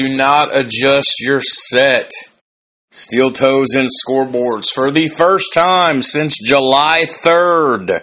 [0.00, 2.10] do not adjust your set.
[2.90, 8.02] Steel toes and scoreboards for the first time since July 3rd.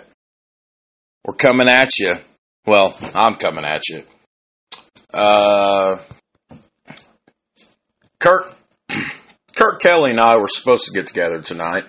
[1.26, 2.16] We're coming at you.
[2.66, 4.04] Well, I'm coming at you.
[5.14, 5.98] Uh,
[8.20, 8.54] Kurt,
[9.56, 11.84] Kurt Kelly and I were supposed to get together tonight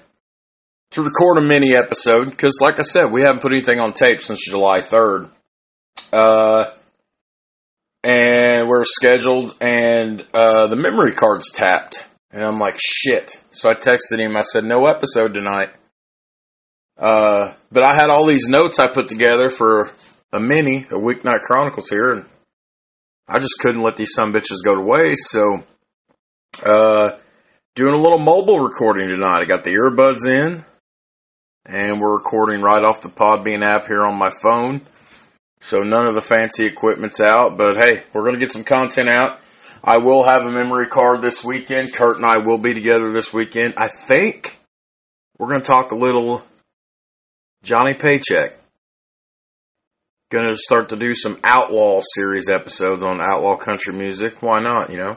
[0.90, 4.20] to record a mini episode because, like I said, we haven't put anything on tape
[4.20, 5.28] since July 3rd.
[6.12, 6.70] Uh,
[8.08, 12.06] and we're scheduled, and uh, the memory card's tapped.
[12.30, 13.36] And I'm like, shit.
[13.50, 14.34] So I texted him.
[14.34, 15.68] I said, no episode tonight.
[16.96, 19.90] Uh, but I had all these notes I put together for
[20.32, 22.24] a mini, a Weeknight Chronicles here, and
[23.28, 25.30] I just couldn't let these some bitches go to waste.
[25.30, 25.64] So,
[26.64, 27.10] uh,
[27.74, 29.42] doing a little mobile recording tonight.
[29.42, 30.64] I got the earbuds in,
[31.66, 34.80] and we're recording right off the Podbean app here on my phone.
[35.60, 39.08] So none of the fancy equipment's out, but hey, we're going to get some content
[39.08, 39.40] out.
[39.82, 41.92] I will have a memory card this weekend.
[41.92, 43.74] Kurt and I will be together this weekend.
[43.76, 44.56] I think
[45.38, 46.44] we're going to talk a little
[47.62, 48.52] Johnny Paycheck.
[50.30, 54.42] Going to start to do some Outlaw series episodes on Outlaw country music.
[54.42, 55.16] Why not, you know?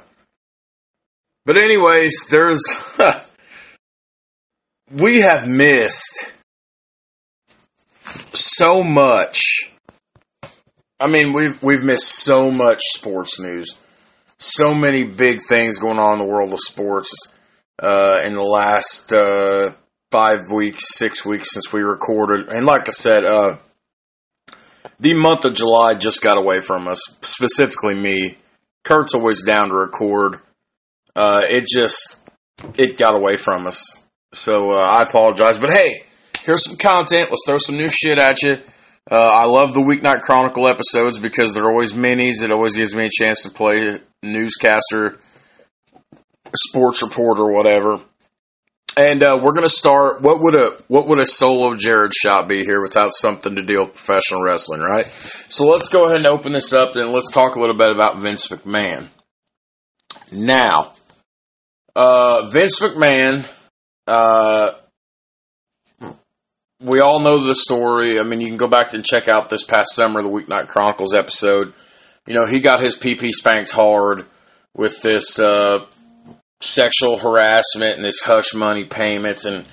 [1.45, 2.64] But anyways, there's
[4.92, 6.33] we have missed
[8.33, 9.61] so much
[11.02, 13.77] I mean, we've we've missed so much sports news,
[14.38, 17.33] so many big things going on in the world of sports
[17.81, 19.73] uh, in the last uh,
[20.11, 22.49] five weeks, six weeks since we recorded.
[22.49, 23.58] And like I said, uh,
[24.99, 28.37] the month of July just got away from us, specifically me.
[28.83, 30.39] Kurt's always down to record.
[31.15, 32.21] Uh, it just
[32.77, 33.99] it got away from us,
[34.33, 35.58] so uh, I apologize.
[35.58, 36.03] But hey,
[36.42, 37.31] here's some content.
[37.31, 38.59] Let's throw some new shit at you.
[39.10, 42.44] Uh, I love the Weeknight Chronicle episodes because they're always minis.
[42.44, 45.17] It always gives me a chance to play newscaster,
[46.56, 48.00] sports reporter, whatever.
[48.98, 50.22] And uh, we're going to start.
[50.22, 53.86] What would a what would a solo Jared shot be here without something to deal
[53.86, 55.06] with professional wrestling, right?
[55.06, 58.20] So let's go ahead and open this up and let's talk a little bit about
[58.20, 59.08] Vince McMahon.
[60.32, 60.92] Now,
[61.95, 63.50] uh, Vince McMahon
[64.08, 64.72] uh,
[66.81, 68.19] we all know the story.
[68.19, 71.15] I mean, you can go back and check out this past summer, the Weeknight Chronicles
[71.15, 71.73] episode.
[72.27, 74.25] You know, he got his PP spanked hard
[74.75, 75.86] with this uh,
[76.59, 79.65] sexual harassment and this hush money payments and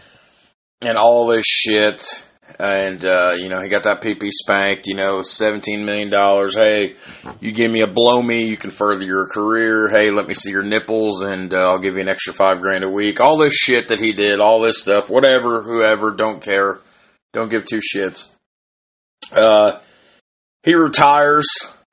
[0.80, 2.24] and all this shit.
[2.58, 4.86] And uh, you know, he got that PP spanked.
[4.86, 6.56] You know, seventeen million dollars.
[6.58, 6.94] Hey,
[7.40, 9.88] you give me a blow me, you can further your career.
[9.88, 12.84] Hey, let me see your nipples, and uh, I'll give you an extra five grand
[12.84, 13.20] a week.
[13.20, 16.80] All this shit that he did, all this stuff, whatever, whoever, don't care
[17.32, 18.34] don't give two shits.
[19.32, 19.78] Uh,
[20.62, 21.46] he retires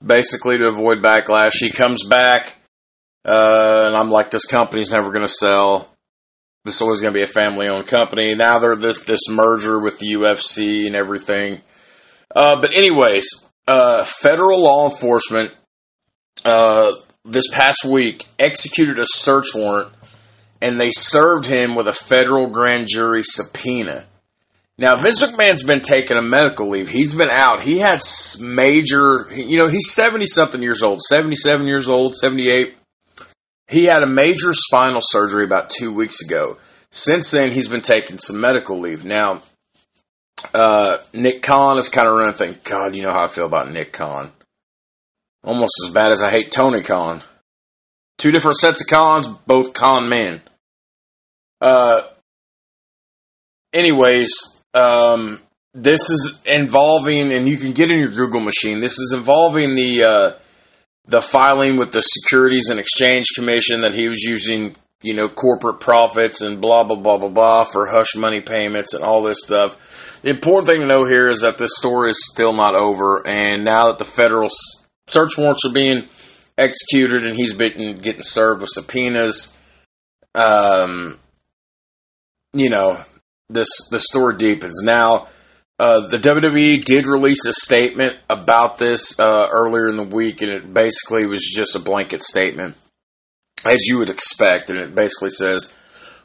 [0.05, 1.59] basically to avoid backlash.
[1.59, 2.55] He comes back,
[3.25, 5.89] uh, and I'm like, this company's never going to sell.
[6.63, 8.33] This is always going to be a family owned company.
[8.35, 11.61] Now they're this, this merger with the UFC and everything.
[12.35, 13.27] Uh, but, anyways,
[13.67, 15.55] uh, federal law enforcement
[16.43, 16.91] uh,
[17.23, 19.91] this past week executed a search warrant
[20.61, 24.05] and they served him with a federal grand jury subpoena
[24.77, 26.89] now, Vince McMahon's been taking a medical leave.
[26.89, 27.61] He's been out.
[27.61, 27.99] He had
[28.41, 32.75] major, you know, he's 70 something years old, 77 years old, 78.
[33.69, 36.57] He had a major spinal surgery about two weeks ago.
[36.91, 39.05] Since then, he's been taking some medical leave.
[39.05, 39.41] Now,
[40.53, 42.57] uh, Nick Khan is kind of running thing.
[42.65, 44.31] God, you know how I feel about Nick Khan.
[45.43, 47.21] Almost as bad as I hate Tony Khan.
[48.17, 50.41] Two different sets of cons, both con men.
[51.61, 52.01] Uh,
[53.73, 55.41] anyways, um,
[55.73, 58.79] this is involving, and you can get in your Google machine.
[58.79, 60.31] This is involving the uh,
[61.07, 65.79] the filing with the Securities and Exchange Commission that he was using, you know, corporate
[65.79, 70.21] profits and blah blah blah blah blah for hush money payments and all this stuff.
[70.21, 73.63] The important thing to know here is that this story is still not over, and
[73.63, 74.49] now that the federal
[75.07, 76.07] search warrants are being
[76.57, 79.57] executed and he's been getting served with subpoenas,
[80.33, 81.19] um,
[82.53, 82.97] you know,
[83.49, 84.81] this the story deepens.
[84.83, 85.27] Now,
[85.77, 90.51] uh, the WWE did release a statement about this uh, earlier in the week, and
[90.51, 92.75] it basically was just a blanket statement,
[93.65, 94.69] as you would expect.
[94.69, 95.73] And it basically says,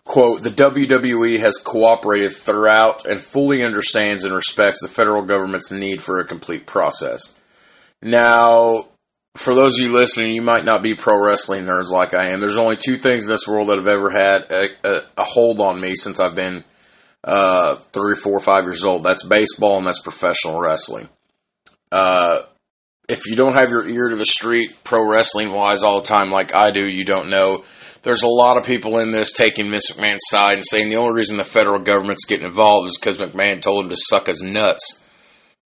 [0.04, 6.00] "quote The WWE has cooperated throughout and fully understands and respects the federal government's need
[6.00, 7.38] for a complete process."
[8.02, 8.86] Now,
[9.36, 12.40] for those of you listening, you might not be pro wrestling nerds like I am.
[12.40, 15.60] There's only two things in this world that have ever had a, a, a hold
[15.60, 16.64] on me since I've been
[17.24, 19.04] uh, three, four, five years old.
[19.04, 21.08] That's baseball and that's professional wrestling.
[21.92, 22.40] Uh,
[23.08, 26.30] if you don't have your ear to the street, pro wrestling wise, all the time,
[26.30, 27.64] like I do, you don't know.
[28.02, 31.36] There's a lot of people in this taking McMahon's side and saying the only reason
[31.36, 35.02] the federal government's getting involved is because McMahon told him to suck his nuts,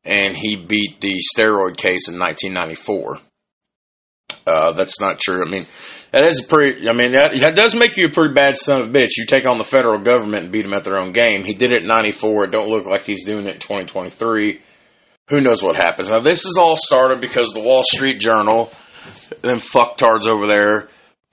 [0.04, 3.18] and he beat the steroid case in 1994.
[4.46, 5.42] Uh, that's not true.
[5.44, 5.66] I mean,
[6.10, 6.88] that is pretty.
[6.88, 9.16] I mean, that, that does make you a pretty bad son of a bitch.
[9.16, 11.44] You take on the federal government and beat them at their own game.
[11.44, 12.44] He did it in '94.
[12.44, 14.60] It don't look like he's doing it in 2023.
[15.28, 16.10] Who knows what happens?
[16.10, 18.70] Now, this is all started because the Wall Street Journal,
[19.40, 20.88] them fucktards over there,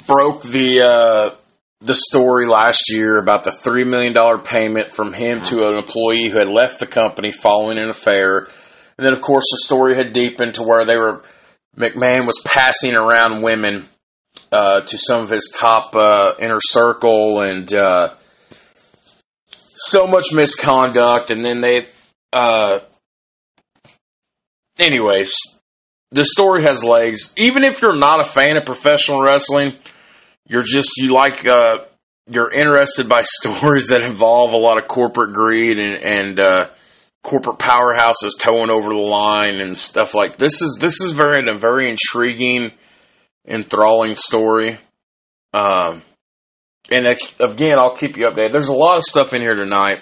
[0.07, 1.35] broke the uh,
[1.81, 6.29] the story last year about the three million dollar payment from him to an employee
[6.29, 8.47] who had left the company following an affair.
[8.97, 11.23] And then, of course, the story had deepened to where they were
[11.77, 13.85] McMahon was passing around women
[14.51, 18.15] uh, to some of his top uh, inner circle and uh,
[19.47, 21.31] so much misconduct.
[21.31, 21.85] And then they,
[22.33, 22.79] uh,
[24.77, 25.33] anyways,
[26.11, 27.33] the story has legs.
[27.37, 29.73] Even if you're not a fan of professional wrestling,
[30.47, 31.85] you're just you like uh,
[32.29, 36.67] you're interested by stories that involve a lot of corporate greed and and uh,
[37.23, 41.57] corporate powerhouses towing over the line and stuff like this is this is very a
[41.57, 42.71] very intriguing,
[43.47, 44.77] enthralling story.
[45.53, 46.01] Um,
[46.89, 47.05] and
[47.39, 48.51] again, I'll keep you updated.
[48.51, 50.01] There's a lot of stuff in here tonight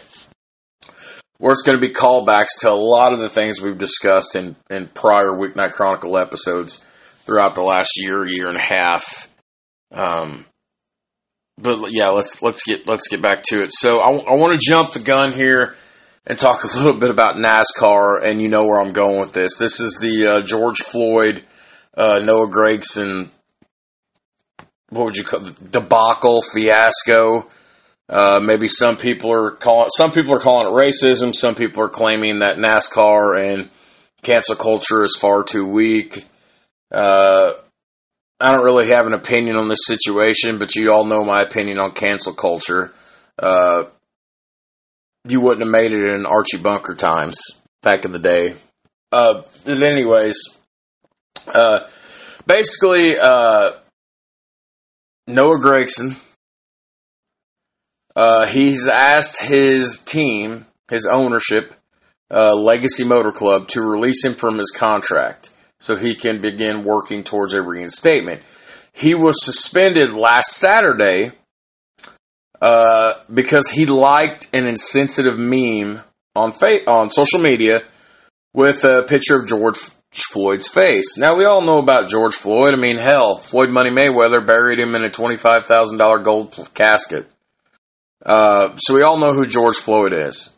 [1.37, 4.55] where it's going to be callbacks to a lot of the things we've discussed in,
[4.69, 6.85] in prior Weeknight Chronicle episodes
[7.19, 9.33] throughout the last year, year and a half.
[9.91, 10.45] Um,
[11.57, 13.71] but yeah, let's let's get let's get back to it.
[13.71, 15.75] So I, I want to jump the gun here
[16.25, 19.57] and talk a little bit about NASCAR, and you know where I'm going with this.
[19.57, 21.43] This is the uh, George Floyd,
[21.95, 23.29] uh, Noah Gragson,
[24.89, 27.47] what would you call it, debacle fiasco.
[28.07, 31.33] Uh, maybe some people are calling some people are calling it racism.
[31.33, 33.69] Some people are claiming that NASCAR and
[34.23, 36.25] cancel culture is far too weak.
[36.91, 37.51] Uh,
[38.39, 41.79] I don't really have an opinion on this situation, but you all know my opinion
[41.79, 42.91] on cancel culture.
[43.37, 43.83] Uh,
[45.27, 47.39] you wouldn't have made it in Archie Bunker times
[47.81, 48.55] back in the day.
[49.11, 50.37] Uh, anyways,
[51.53, 51.81] uh,
[52.45, 53.71] basically, uh,
[55.27, 56.15] Noah Gragson,
[58.15, 61.73] uh, he's asked his team, his ownership,
[62.31, 67.23] uh, Legacy Motor Club, to release him from his contract so he can begin working
[67.23, 68.41] towards a reinstatement.
[68.93, 71.31] He was suspended last Saturday
[72.61, 76.01] uh, because he liked an insensitive meme
[76.35, 77.79] on fa- on social media
[78.53, 79.77] with a picture of George
[80.11, 81.17] Floyd's face.
[81.17, 82.73] Now we all know about George Floyd.
[82.73, 86.57] I mean, hell, Floyd Money Mayweather buried him in a twenty five thousand dollar gold
[86.73, 87.29] casket.
[88.25, 90.53] Uh, so we all know who George Floyd is.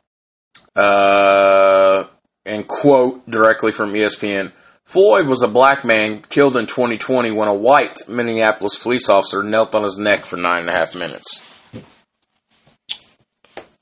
[0.76, 2.06] Uh,
[2.46, 4.52] and quote directly from ESPN.
[4.84, 9.76] Floyd was a black man killed in 2020 when a white Minneapolis police officer knelt
[9.76, 11.51] on his neck for nine and a half minutes.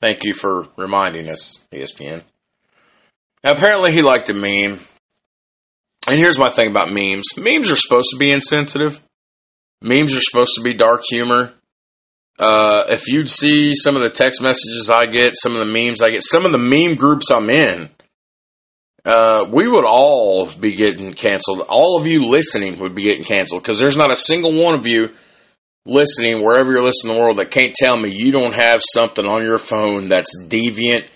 [0.00, 2.22] Thank you for reminding us, ESPN.
[3.44, 4.80] Now, apparently, he liked a meme.
[6.08, 9.02] And here's my thing about memes memes are supposed to be insensitive,
[9.82, 11.52] memes are supposed to be dark humor.
[12.38, 16.02] Uh, if you'd see some of the text messages I get, some of the memes
[16.02, 17.90] I get, some of the meme groups I'm in,
[19.04, 21.60] uh, we would all be getting canceled.
[21.68, 24.86] All of you listening would be getting canceled because there's not a single one of
[24.86, 25.10] you
[25.86, 29.26] listening, wherever you're listening in the world, that can't tell me you don't have something
[29.26, 31.06] on your phone that's deviant,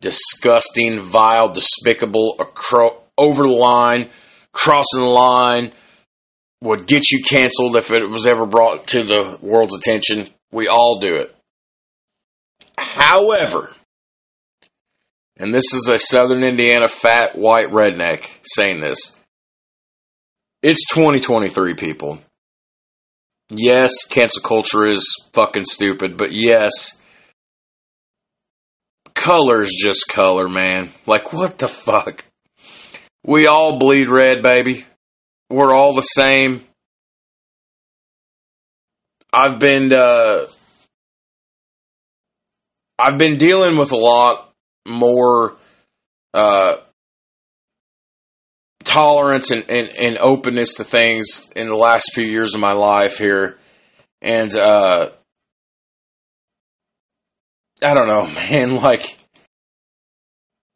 [0.00, 4.08] disgusting, vile, despicable, acro- over the line,
[4.52, 5.72] crossing the line,
[6.60, 10.28] would get you canceled if it was ever brought to the world's attention.
[10.50, 11.34] We all do it.
[12.76, 13.72] However,
[15.36, 19.18] and this is a Southern Indiana fat white redneck saying this.
[20.62, 22.18] It's 2023, people.
[23.50, 27.00] Yes, cancel culture is fucking stupid, but yes,
[29.14, 30.90] color's just color, man.
[31.06, 32.24] Like, what the fuck?
[33.24, 34.84] We all bleed red, baby.
[35.50, 36.62] We're all the same.
[39.32, 40.46] I've been, uh,
[42.98, 44.52] I've been dealing with a lot
[44.86, 45.56] more,
[46.34, 46.76] uh,
[48.84, 53.18] tolerance and, and, and, openness to things in the last few years of my life
[53.18, 53.58] here.
[54.22, 55.10] And uh,
[57.82, 59.16] I don't know, man, like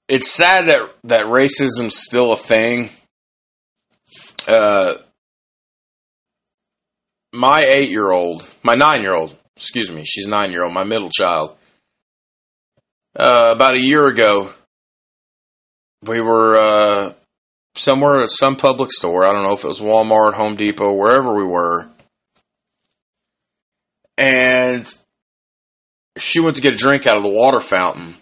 [0.08, 2.90] it's sad that that racism's still a thing.
[4.46, 4.94] Uh,
[7.32, 10.84] my eight year old, my nine year old, excuse me, she's nine year old, my
[10.84, 11.56] middle child.
[13.18, 14.52] Uh, about a year ago,
[16.02, 17.12] we were uh,
[17.74, 19.26] somewhere at some public store.
[19.26, 21.88] I don't know if it was Walmart, Home Depot, wherever we were.
[24.18, 24.92] And
[26.18, 28.14] she went to get a drink out of the water fountain.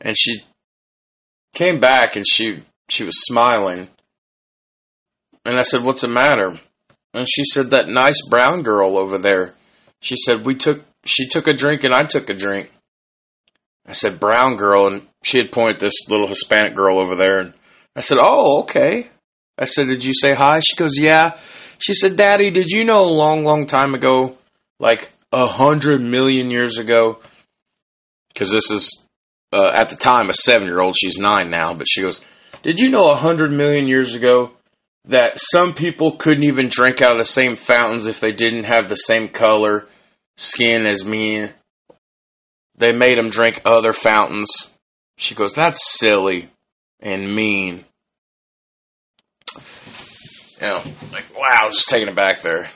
[0.00, 0.40] And she
[1.54, 3.88] came back and she she was smiling.
[5.44, 6.58] And I said, "What's the matter?"
[7.14, 9.54] And she said, "That nice brown girl over there."
[10.00, 12.70] She said, "We took she took a drink and I took a drink."
[13.86, 17.54] I said, "Brown girl," and she had pointed this little Hispanic girl over there and
[17.96, 19.08] I said, "Oh, okay."
[19.58, 21.36] I said, "Did you say hi?" She goes, "Yeah."
[21.78, 24.36] She said, "Daddy, did you know a long, long time ago,
[24.78, 27.20] like a hundred million years ago?"
[28.28, 29.02] Because this is
[29.52, 30.96] uh, at the time a seven-year-old.
[30.96, 32.24] She's nine now, but she goes,
[32.62, 34.52] "Did you know a hundred million years ago
[35.06, 38.88] that some people couldn't even drink out of the same fountains if they didn't have
[38.88, 39.86] the same color
[40.36, 41.48] skin as me?
[42.76, 44.48] They made them drink other fountains."
[45.18, 46.48] She goes, "That's silly."
[47.00, 47.84] And mean.
[50.60, 52.68] You know, like wow, just taking it back there.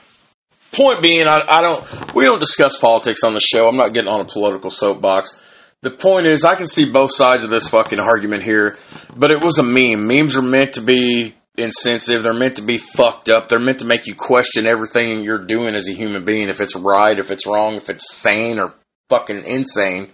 [0.71, 2.15] Point being, I, I don't.
[2.15, 3.67] We don't discuss politics on the show.
[3.67, 5.39] I'm not getting on a political soapbox.
[5.81, 8.77] The point is, I can see both sides of this fucking argument here,
[9.15, 10.07] but it was a meme.
[10.07, 12.23] Memes are meant to be insensitive.
[12.23, 13.49] They're meant to be fucked up.
[13.49, 16.49] They're meant to make you question everything you're doing as a human being.
[16.49, 18.73] If it's right, if it's wrong, if it's sane or
[19.09, 20.09] fucking insane.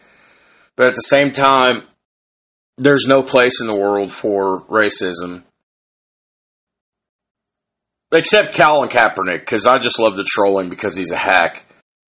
[0.76, 1.84] But at the same time,
[2.82, 5.44] there's no place in the world for racism.
[8.12, 11.66] Except Colin Kaepernick, because I just love the trolling because he's a hack.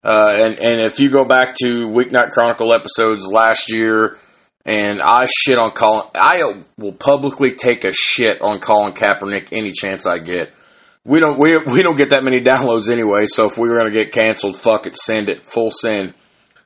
[0.04, 4.18] Uh, and, and if you go back to Weeknight Chronicle episodes last year,
[4.64, 9.72] and I shit on Colin, I will publicly take a shit on Colin Kaepernick any
[9.72, 10.54] chance I get.
[11.04, 13.92] We don't we we don't get that many downloads anyway, so if we were gonna
[13.92, 16.14] get canceled, fuck it, send it, full send.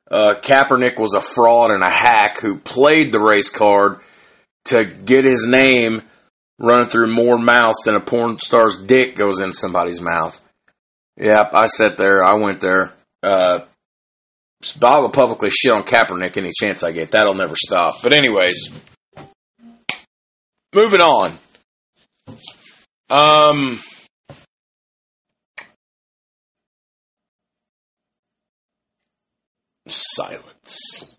[0.09, 3.99] Uh, Kaepernick was a fraud and a hack who played the race card
[4.65, 6.03] to get his name
[6.59, 10.41] running through more mouths than a porn star's dick goes in somebody's mouth.
[11.17, 12.23] Yep, I sat there.
[12.23, 12.93] I went there.
[13.23, 13.59] Uh,
[14.83, 17.11] I will publicly shit on Kaepernick any chance I get.
[17.11, 18.01] That'll never stop.
[18.03, 18.71] But anyways,
[20.73, 21.37] moving on.
[23.09, 23.79] Um,
[29.87, 31.09] silence.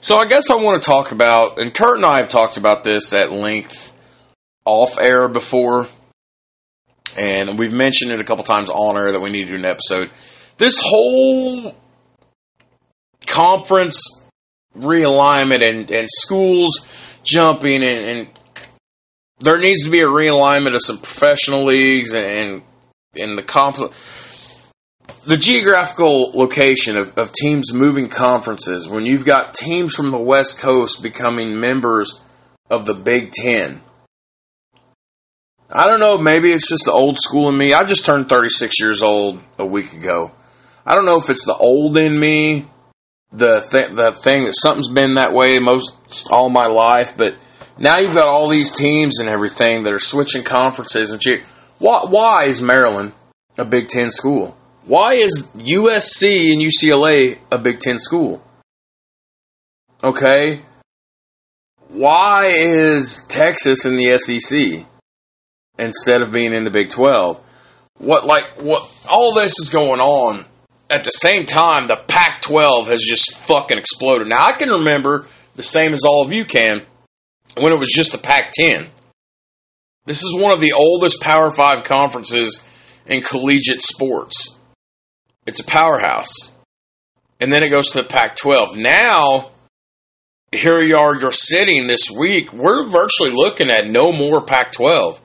[0.00, 2.84] So I guess I want to talk about, and Kurt and I have talked about
[2.84, 3.96] this at length
[4.64, 5.88] off air before,
[7.16, 9.64] and we've mentioned it a couple times on air that we need to do an
[9.64, 10.10] episode.
[10.58, 11.74] This whole
[13.26, 14.22] conference
[14.78, 16.86] realignment and, and schools
[17.24, 18.28] jumping and, and
[19.40, 22.62] there needs to be a realignment of some professional leagues and
[23.14, 23.94] in the conference
[25.26, 30.60] the geographical location of, of teams moving conferences, when you've got teams from the West
[30.60, 32.20] Coast becoming members
[32.70, 33.80] of the Big Ten,
[35.68, 37.72] I don't know, maybe it's just the old school in me.
[37.72, 40.30] I just turned 36 years old a week ago.
[40.86, 42.66] I don't know if it's the old in me,
[43.32, 47.34] the th- the thing that something's been that way most all my life, but
[47.78, 51.44] now you've got all these teams and everything that are switching conferences and shit.
[51.78, 53.12] Why, why is Maryland
[53.58, 54.56] a Big Ten school?
[54.86, 58.40] Why is USC and UCLA a Big Ten school?
[60.02, 60.62] Okay.
[61.88, 64.86] Why is Texas in the SEC
[65.76, 67.40] instead of being in the Big 12?
[67.98, 70.44] What, like, what, all this is going on.
[70.88, 74.28] At the same time, the Pac 12 has just fucking exploded.
[74.28, 75.26] Now, I can remember
[75.56, 76.82] the same as all of you can
[77.56, 78.86] when it was just the Pac 10.
[80.04, 82.64] This is one of the oldest Power 5 conferences
[83.06, 84.56] in collegiate sports.
[85.46, 86.52] It's a powerhouse.
[87.40, 88.76] And then it goes to the Pac 12.
[88.76, 89.50] Now,
[90.52, 92.52] here you are, you're sitting this week.
[92.52, 95.20] We're virtually looking at no more Pac 12.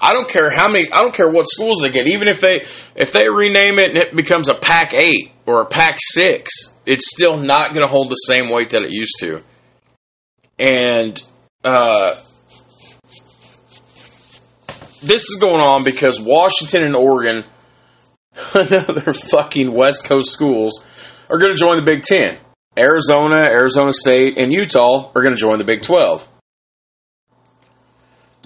[0.00, 2.08] I don't care how many, I don't care what schools they get.
[2.08, 2.60] Even if they,
[2.96, 6.50] if they rename it and it becomes a Pac 8 or a Pac 6,
[6.86, 9.42] it's still not going to hold the same weight that it used to.
[10.58, 11.22] And,
[11.64, 12.14] uh,
[15.02, 17.44] this is going on because Washington and Oregon
[18.54, 20.84] another fucking West Coast schools
[21.28, 22.36] are going to join the Big Ten.
[22.76, 26.26] Arizona, Arizona State, and Utah are going to join the Big 12.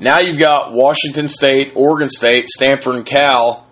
[0.00, 3.66] Now you've got Washington State, Oregon State, Stanford, and Cal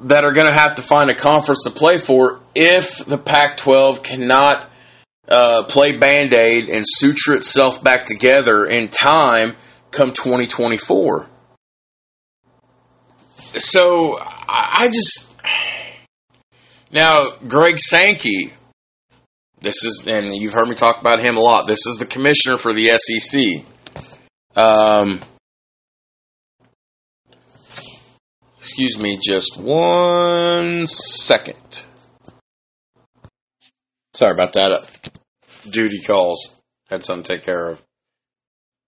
[0.00, 3.56] that are going to have to find a conference to play for if the Pac
[3.56, 4.70] 12 cannot
[5.28, 9.56] uh, play Band Aid and suture itself back together in time
[9.90, 11.26] come 2024.
[13.36, 15.34] So I just
[16.90, 18.52] now Greg Sankey
[19.60, 21.66] This is, and you've heard me talk about him a lot.
[21.66, 23.64] This is the commissioner for the SEC.
[24.56, 25.20] Um,
[28.56, 31.84] excuse me just one second.
[34.14, 35.10] Sorry about that.
[35.70, 36.56] Duty calls.
[36.88, 37.82] Had something to take care of.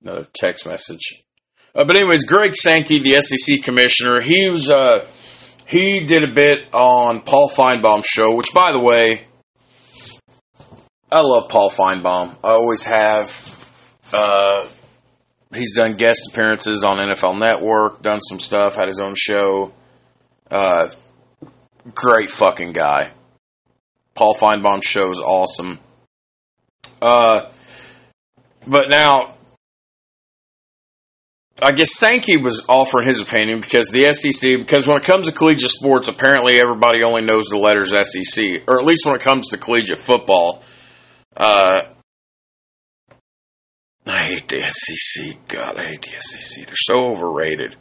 [0.03, 1.23] Another text message.
[1.75, 5.07] Uh, but anyways, Greg Sankey, the SEC commissioner, he was uh,
[5.71, 9.25] he did a bit on Paul Finebaum's show, which, by the way,
[11.13, 12.35] I love Paul Finebaum.
[12.43, 13.29] I always have.
[14.13, 14.67] Uh,
[15.55, 19.73] he's done guest appearances on NFL Network, done some stuff, had his own show.
[20.51, 20.91] Uh,
[21.95, 23.13] great fucking guy.
[24.17, 25.79] Paul Finebaum's show is awesome.
[27.01, 27.49] Uh,
[28.67, 29.37] but now
[31.63, 35.33] I guess Sankey was offering his opinion because the SEC, because when it comes to
[35.33, 39.49] collegiate sports, apparently everybody only knows the letters SEC, or at least when it comes
[39.49, 40.63] to collegiate football.
[41.37, 41.83] Uh,
[44.07, 45.49] I hate the SEC.
[45.49, 46.67] God, I hate the SEC.
[46.67, 47.77] They're so overrated.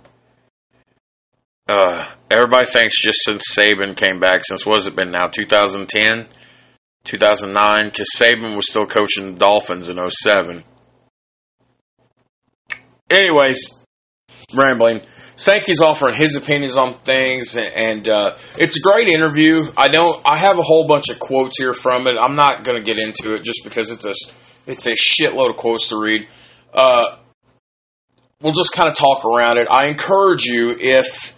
[1.68, 6.28] Uh, everybody thinks just since Saban came back, since what has it been now, 2010,
[7.04, 10.64] 2009, because Saban was still coaching the Dolphins in 07
[13.10, 13.84] anyways,
[14.54, 15.02] rambling.
[15.36, 19.62] Sankey's offering his opinions on things, and uh, it's a great interview.
[19.78, 20.22] I don't.
[20.26, 22.18] I have a whole bunch of quotes here from it.
[22.22, 25.56] I'm not going to get into it just because it's a it's a shitload of
[25.56, 26.28] quotes to read.
[26.74, 27.16] Uh,
[28.42, 29.68] we'll just kind of talk around it.
[29.72, 31.36] I encourage you if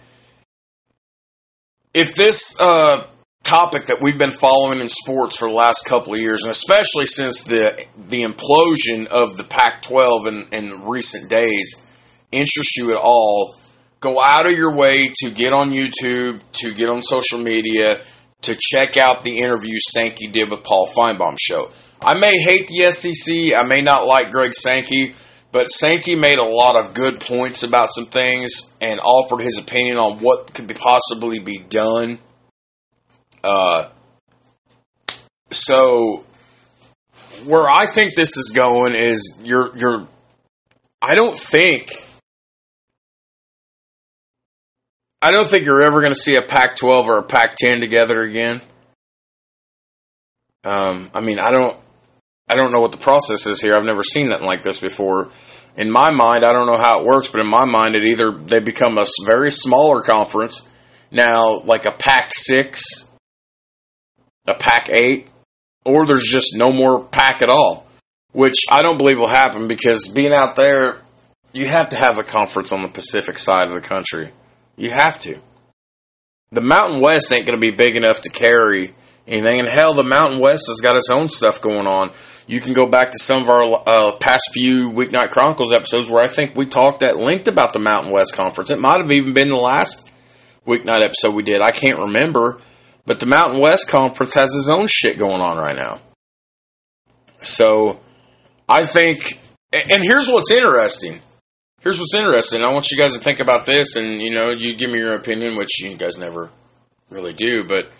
[1.94, 3.06] if this uh,
[3.42, 7.06] topic that we've been following in sports for the last couple of years, and especially
[7.06, 11.80] since the the implosion of the Pac-12 in, in recent days,
[12.30, 13.54] interests you at all,
[14.00, 18.00] go out of your way to get on YouTube, to get on social media,
[18.42, 21.70] to check out the interview Sankey did with Paul Finebaum show.
[22.00, 25.14] I may hate the SEC, I may not like Greg Sankey,
[25.52, 29.98] but Sankey made a lot of good points about some things and offered his opinion
[29.98, 32.18] on what could be possibly be done
[33.44, 33.88] uh,
[35.50, 36.24] so
[37.44, 40.08] where I think this is going is you're you're
[41.00, 41.90] I don't think
[45.20, 48.60] I don't think you're ever going to see a Pac-12 or a Pac-10 together again.
[50.64, 51.78] Um, I mean, I don't
[52.48, 53.74] I don't know what the process is here.
[53.76, 55.28] I've never seen nothing like this before.
[55.76, 58.30] In my mind, I don't know how it works, but in my mind, it either
[58.32, 60.68] they become a very smaller conference
[61.10, 63.08] now, like a Pac six
[64.46, 65.30] a pack eight,
[65.84, 67.86] or there's just no more pack at all,
[68.32, 71.00] which I don't believe will happen because being out there,
[71.52, 74.30] you have to have a conference on the Pacific side of the country.
[74.76, 75.38] You have to.
[76.50, 78.92] The Mountain West ain't going to be big enough to carry
[79.26, 79.60] anything.
[79.60, 82.12] And hell, the Mountain West has got its own stuff going on.
[82.46, 86.22] You can go back to some of our uh, past few Weeknight Chronicles episodes where
[86.22, 88.70] I think we talked at length about the Mountain West Conference.
[88.70, 90.10] It might have even been the last
[90.66, 91.60] Weeknight episode we did.
[91.60, 92.58] I can't remember.
[93.04, 96.00] But the Mountain West Conference has its own shit going on right now.
[97.42, 98.00] So
[98.68, 99.38] I think,
[99.72, 101.20] and here's what's interesting.
[101.80, 102.62] Here's what's interesting.
[102.62, 105.16] I want you guys to think about this, and you know, you give me your
[105.16, 106.50] opinion, which you guys never
[107.10, 107.64] really do.
[107.64, 107.90] But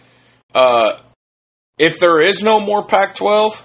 [0.55, 0.99] uh,
[1.79, 3.65] if there is no more Pac-12,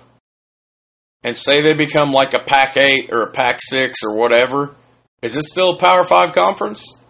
[1.24, 4.76] and say they become like a Pac-8 or a Pac-6 or whatever,
[5.22, 7.02] is it still a Power Five conference?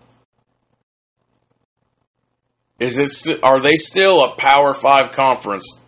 [2.79, 3.43] Is it?
[3.43, 5.79] Are they still a Power Five conference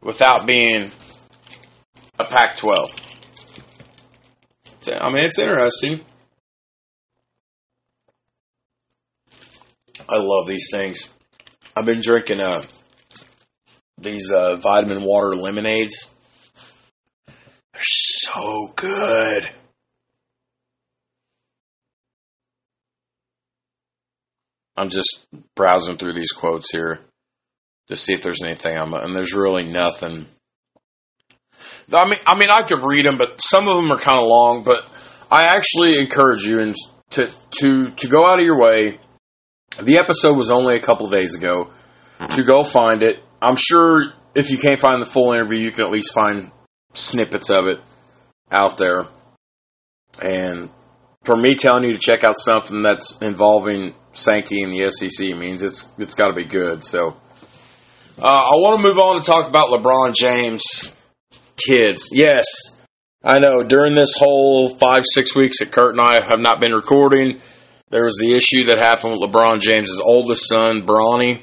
[0.00, 0.90] without being
[2.18, 3.08] a Pac-12?
[5.00, 6.00] I mean, it's interesting.
[10.08, 11.14] I love these things.
[11.76, 12.62] I've been drinking uh,
[13.98, 16.12] these uh, vitamin water lemonades.
[17.72, 19.48] They're so good.
[24.82, 26.98] I'm just browsing through these quotes here
[27.88, 30.26] to see if there's anything I'm, and there's really nothing.
[31.92, 34.26] I mean, I mean, I could read them, but some of them are kind of
[34.26, 34.64] long.
[34.64, 34.84] But
[35.30, 36.74] I actually encourage you and
[37.10, 38.98] to to to go out of your way.
[39.80, 41.70] The episode was only a couple days ago.
[42.30, 45.84] To go find it, I'm sure if you can't find the full interview, you can
[45.84, 46.50] at least find
[46.92, 47.80] snippets of it
[48.50, 49.06] out there.
[50.22, 50.70] And
[51.24, 55.62] for me telling you to check out something that's involving Sankey and the SEC means
[55.62, 56.82] it's it's got to be good.
[56.84, 57.16] So
[58.20, 60.62] uh, I want to move on and talk about LeBron James
[61.56, 62.10] kids.
[62.12, 62.44] Yes,
[63.24, 63.62] I know.
[63.62, 67.40] During this whole five six weeks that Kurt and I have not been recording,
[67.90, 71.42] there was the issue that happened with LeBron James's oldest son, Bronny.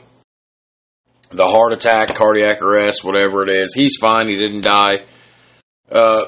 [1.32, 3.74] the heart attack, cardiac arrest, whatever it is.
[3.74, 4.28] He's fine.
[4.28, 5.06] He didn't die.
[5.92, 6.26] Uh,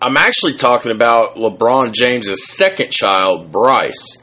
[0.00, 4.16] I'm actually talking about LeBron James's second child, Bryce.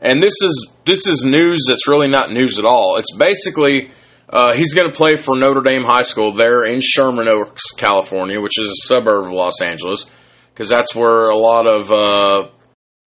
[0.00, 2.96] And this is this is news that's really not news at all.
[2.96, 3.90] It's basically
[4.28, 8.40] uh, he's going to play for Notre Dame High School there in Sherman Oaks, California,
[8.40, 10.10] which is a suburb of Los Angeles,
[10.52, 12.48] because that's where a lot of uh,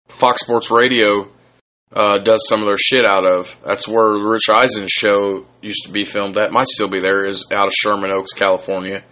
[0.08, 1.28] Fox Sports Radio
[1.92, 3.60] uh, does some of their shit out of.
[3.64, 7.24] That's where Rich Eisen's show used to be filmed That Might still be there.
[7.24, 9.04] Is out of Sherman Oaks, California.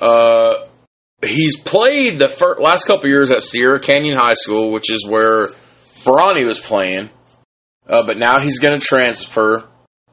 [0.00, 0.54] Uh,
[1.24, 5.50] he's played the first, last couple years at Sierra Canyon High School, which is where
[6.04, 7.10] Bronny was playing.
[7.86, 9.66] Uh, but now he's going to transfer.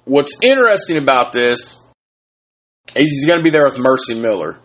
[0.06, 1.84] What's interesting about this
[2.95, 4.60] is he's going to be there with Mercy Miller.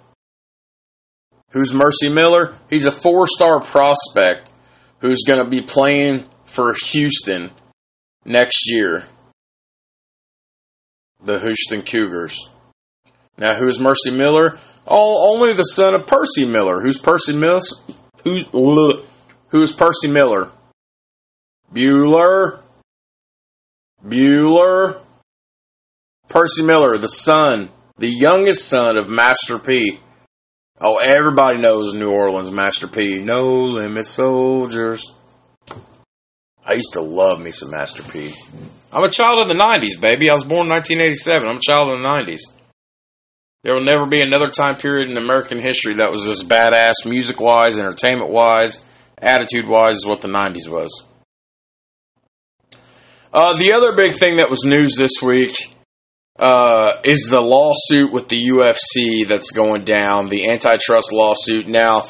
[1.50, 2.54] Who's Mercy Miller?
[2.68, 4.50] He's a four star prospect
[4.98, 7.50] who's going to be playing for Houston
[8.24, 9.04] next year.
[11.24, 12.48] The Houston Cougars.
[13.36, 14.58] Now, who's Mercy Miller?
[14.86, 16.80] Oh, only the son of Percy Miller.
[16.80, 17.60] Who's Percy Miller?
[18.22, 18.46] Who's
[19.48, 20.50] who's Percy Miller?
[21.72, 22.60] Bueller.
[24.04, 25.00] Bueller.
[26.28, 29.98] Percy Miller, the son, the youngest son of Master P.
[30.80, 33.18] Oh, everybody knows New Orleans Master P.
[33.18, 35.12] No limit soldiers.
[36.64, 38.30] I used to love me some Master P.
[38.92, 40.30] I'm a child of the 90s, baby.
[40.30, 41.48] I was born in 1987.
[41.48, 42.40] I'm a child of the 90s.
[43.62, 47.40] There will never be another time period in American history that was as badass, music
[47.40, 48.84] wise, entertainment wise,
[49.18, 51.04] attitude wise, as what the 90s was.
[53.32, 55.54] Uh, the other big thing that was news this week
[56.40, 61.68] uh, is the lawsuit with the UFC that's going down, the antitrust lawsuit.
[61.68, 62.00] Now,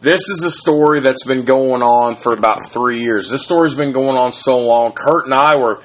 [0.00, 3.28] this is a story that's been going on for about three years.
[3.30, 4.92] This story's been going on so long.
[4.92, 5.82] Kurt and I were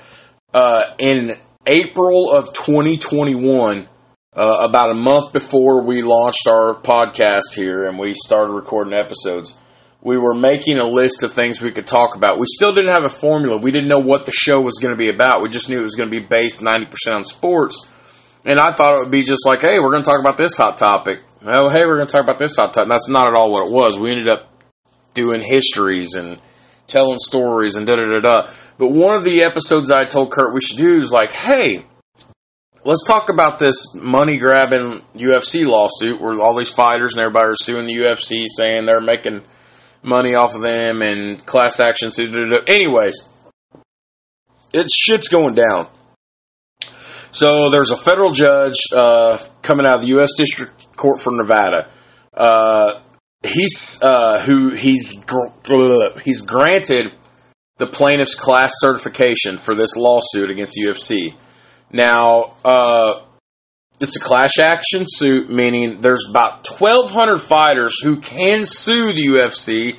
[0.53, 1.31] uh, in
[1.67, 3.89] April of 2021,
[4.33, 9.57] uh, about a month before we launched our podcast here and we started recording episodes.
[10.05, 12.37] We were making a list of things we could talk about.
[12.37, 13.59] We still didn't have a formula.
[13.59, 15.41] We didn't know what the show was going to be about.
[15.41, 17.89] We just knew it was going to be based 90% on sports.
[18.45, 20.55] And I thought it would be just like, hey, we're going to talk about this
[20.55, 21.21] hot topic.
[21.41, 22.87] Oh, hey, we're going to talk about this hot topic.
[22.87, 23.97] That's not at all what it was.
[23.97, 24.47] We ended up
[25.15, 26.39] doing histories and
[26.85, 28.51] telling stories and da da da da.
[28.77, 31.83] But one of the episodes I told Kurt we should do is like, hey,
[32.83, 37.55] let's talk about this money grabbing UFC lawsuit where all these fighters and everybody are
[37.55, 39.41] suing the UFC saying they're making
[40.05, 42.33] money off of them and class action suit.
[42.67, 43.27] Anyways,
[44.73, 45.87] it shit's going down.
[47.31, 50.35] So there's a federal judge uh, coming out of the U.S.
[50.37, 51.89] District Court for Nevada.
[52.33, 52.99] Uh,
[53.43, 55.21] he's uh, who he's
[56.23, 57.11] he's granted
[57.77, 61.33] the plaintiff's class certification for this lawsuit against UFC.
[61.91, 63.21] Now, uh,
[63.99, 69.97] it's a class action suit, meaning there's about 1,200 fighters who can sue the UFC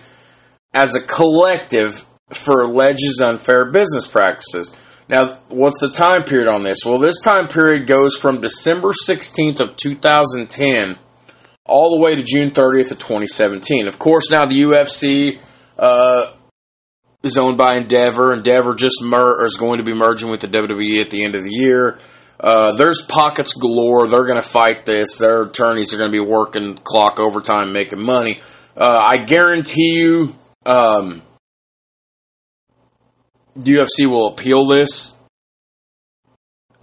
[0.75, 4.77] as a collective for alleged unfair business practices.
[5.09, 6.85] Now, what's the time period on this?
[6.85, 10.99] Well, this time period goes from December 16th of 2010
[11.65, 13.89] all the way to June 30th of 2017.
[13.89, 15.39] Of course, now the UFC
[15.79, 16.33] uh,
[17.23, 18.33] is owned by Endeavor.
[18.33, 21.43] Endeavor just mer- is going to be merging with the WWE at the end of
[21.45, 21.99] the year.
[22.39, 24.07] Uh, there's pockets galore.
[24.07, 25.19] They're going to fight this.
[25.19, 28.41] Their attorneys are going to be working clock overtime, making money.
[28.77, 30.35] Uh, I guarantee you,
[30.67, 31.23] um,
[33.59, 35.15] UFC will appeal this.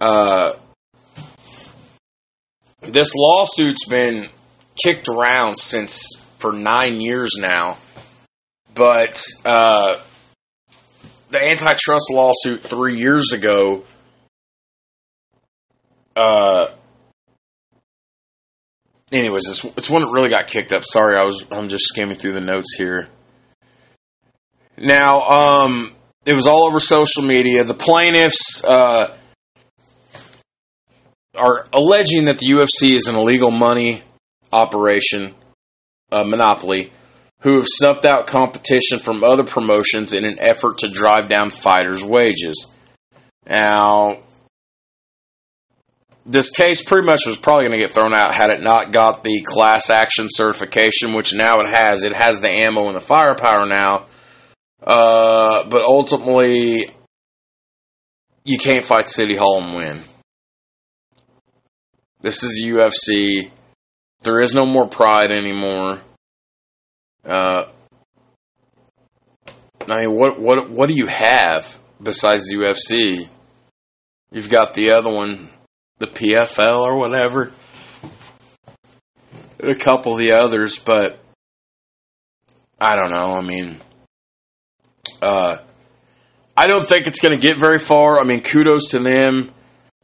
[0.00, 0.54] Uh,
[2.82, 4.28] this lawsuit's been
[4.82, 7.78] kicked around since for nine years now,
[8.74, 9.96] but uh,
[11.30, 13.84] the antitrust lawsuit three years ago.
[16.16, 16.66] Uh,
[19.12, 20.84] anyways, it's, it's one that really got kicked up.
[20.84, 23.08] Sorry, I was I'm just skimming through the notes here.
[24.76, 25.92] Now, um,
[26.26, 27.64] it was all over social media.
[27.64, 29.16] The plaintiffs uh,
[31.36, 34.02] are alleging that the UFC is an illegal money
[34.52, 35.34] operation,
[36.10, 36.92] uh, monopoly,
[37.40, 42.02] who have snuffed out competition from other promotions in an effort to drive down fighters'
[42.02, 42.72] wages.
[43.46, 44.18] Now,
[46.26, 49.22] this case pretty much was probably going to get thrown out had it not got
[49.22, 52.04] the class action certification, which now it has.
[52.04, 54.06] It has the ammo and the firepower now
[54.84, 56.90] uh, but ultimately,
[58.44, 60.02] you can't fight City Hall and win.
[62.20, 63.50] This is UFC.
[64.20, 66.00] There is no more pride anymore.
[67.24, 67.66] Uh,
[69.88, 73.28] I mean, what what what do you have besides the UFC?
[74.30, 75.48] You've got the other one,
[76.04, 77.50] the PFL or whatever,
[79.60, 81.18] a couple of the others, but
[82.80, 83.32] I don't know.
[83.32, 83.76] I mean,
[85.22, 85.58] uh,
[86.56, 88.20] I don't think it's going to get very far.
[88.20, 89.50] I mean, kudos to them.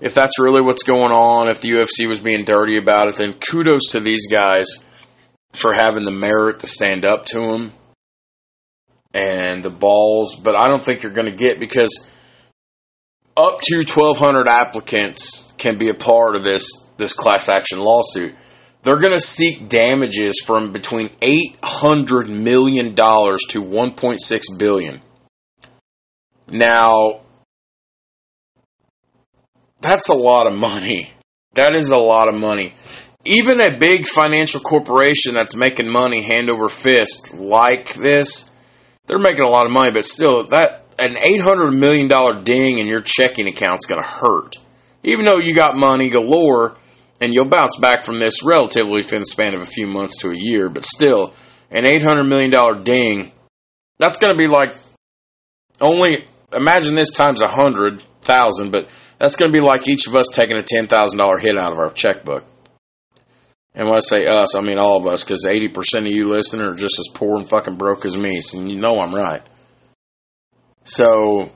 [0.00, 3.34] If that's really what's going on, if the UFC was being dirty about it, then
[3.34, 4.66] kudos to these guys
[5.52, 7.72] for having the merit to stand up to them
[9.12, 10.36] and the balls.
[10.36, 12.08] But I don't think you're going to get because
[13.36, 18.34] up to 1,200 applicants can be a part of this this class action lawsuit.
[18.82, 25.00] They're going to seek damages from between 800 million dollars to 1.6 billion.
[26.48, 27.20] Now,
[29.80, 31.10] that's a lot of money.
[31.54, 32.74] That is a lot of money.
[33.24, 38.50] Even a big financial corporation that's making money hand over fist like this,
[39.06, 42.78] they're making a lot of money, but still, that an eight hundred million dollar ding
[42.78, 44.56] in your checking account's going to hurt.
[45.02, 46.76] Even though you got money galore,
[47.20, 50.30] and you'll bounce back from this relatively within the span of a few months to
[50.30, 51.32] a year, but still,
[51.70, 53.32] an eight hundred million dollar ding,
[53.98, 54.72] that's going to be like
[55.80, 60.14] only imagine this times a hundred thousand, but that's going to be like each of
[60.14, 62.44] us taking a ten thousand dollar hit out of our checkbook.
[63.74, 66.24] And when I say us, I mean all of us, because eighty percent of you
[66.24, 69.42] listening are just as poor and fucking broke as me, so you know I'm right.
[70.90, 71.52] So,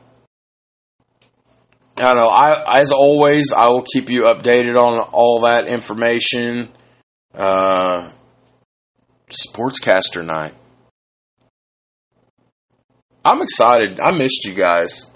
[1.96, 2.28] I don't know.
[2.28, 6.68] I, as always, I will keep you updated on all that information.
[7.34, 8.12] Uh,
[9.28, 10.54] Sportscaster night.
[13.24, 13.98] I'm excited.
[13.98, 15.10] I missed you guys.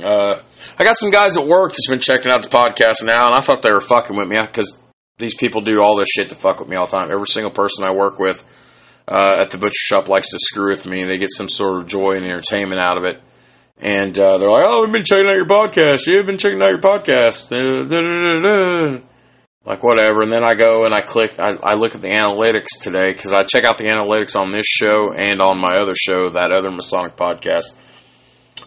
[0.00, 0.40] Uh,
[0.78, 3.40] I got some guys at work that's been checking out the podcast now, and I
[3.40, 4.78] thought they were fucking with me because
[5.16, 7.10] these people do all this shit to fuck with me all the time.
[7.10, 8.44] Every single person I work with
[9.08, 11.02] uh, at the butcher shop likes to screw with me.
[11.02, 13.20] And they get some sort of joy and entertainment out of it.
[13.80, 16.06] And uh, they're like, "Oh, we've been checking out your podcast.
[16.06, 17.50] You've been checking out your podcast."
[19.64, 20.22] Like whatever.
[20.22, 21.38] And then I go and I click.
[21.38, 24.66] I, I look at the analytics today because I check out the analytics on this
[24.66, 27.76] show and on my other show, that other Masonic podcast.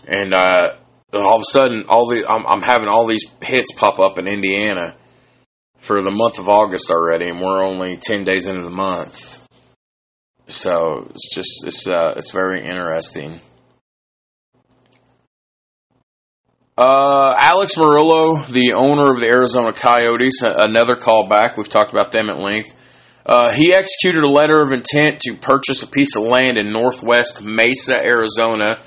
[0.08, 0.76] And uh,
[1.14, 4.28] all of a sudden, all the I'm, I'm having all these hits pop up in
[4.28, 4.96] Indiana
[5.78, 9.48] for the month of August already, and we're only ten days into the month.
[10.48, 13.40] So it's just it's uh, it's very interesting.
[16.78, 21.58] Uh, Alex Meruelo, the owner of the Arizona Coyotes, another callback.
[21.58, 22.78] We've talked about them at length.
[23.26, 27.44] Uh, he executed a letter of intent to purchase a piece of land in northwest
[27.44, 28.80] Mesa, Arizona,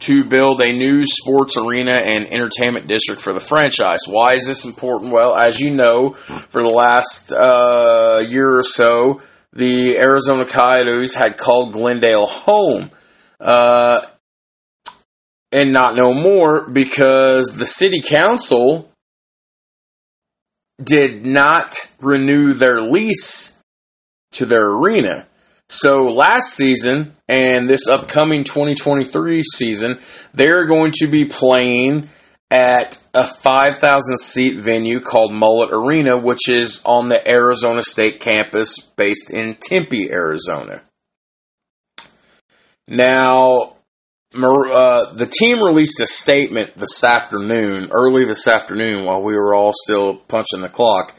[0.00, 4.00] to build a new sports arena and entertainment district for the franchise.
[4.06, 5.12] Why is this important?
[5.12, 9.22] Well, as you know, for the last uh, year or so,
[9.52, 12.90] the Arizona Coyotes had called Glendale home.
[13.38, 14.00] Uh,
[15.52, 18.90] and not know more because the city council
[20.82, 23.62] did not renew their lease
[24.32, 25.26] to their arena.
[25.68, 29.98] So last season and this upcoming 2023 season,
[30.34, 32.08] they're going to be playing
[32.50, 38.78] at a 5,000 seat venue called Mullet Arena, which is on the Arizona State campus
[38.78, 40.82] based in Tempe, Arizona.
[42.86, 43.75] Now,
[44.44, 49.72] uh, the team released a statement this afternoon, early this afternoon, while we were all
[49.72, 51.14] still punching the clock,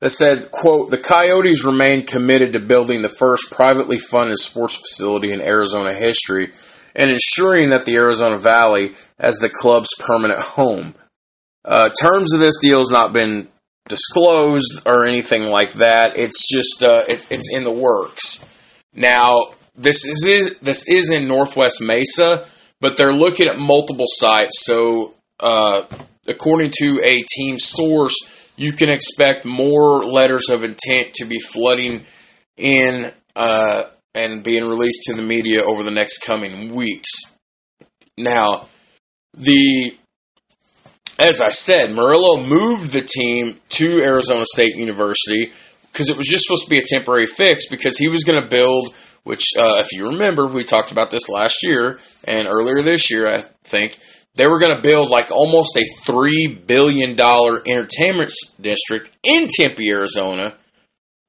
[0.00, 5.32] that said, quote, the Coyotes remain committed to building the first privately funded sports facility
[5.32, 6.50] in Arizona history
[6.94, 10.94] and ensuring that the Arizona Valley as the club's permanent home.
[11.64, 13.48] Uh, terms of this deal has not been
[13.88, 16.16] disclosed or anything like that.
[16.16, 18.44] It's just uh, it, it's in the works.
[18.94, 22.46] Now, this is this is in Northwest Mesa,
[22.80, 24.64] but they're looking at multiple sites.
[24.64, 25.86] So, uh,
[26.28, 28.16] according to a team source,
[28.56, 32.02] you can expect more letters of intent to be flooding
[32.56, 33.04] in
[33.36, 37.10] uh, and being released to the media over the next coming weeks.
[38.16, 38.66] Now,
[39.34, 39.94] the
[41.20, 45.52] as I said, Meruelo moved the team to Arizona State University
[45.92, 48.48] because it was just supposed to be a temporary fix because he was going to
[48.48, 53.10] build which, uh, if you remember, we talked about this last year and earlier this
[53.10, 53.98] year, I think.
[54.36, 60.54] They were going to build like almost a $3 billion entertainment district in Tempe, Arizona,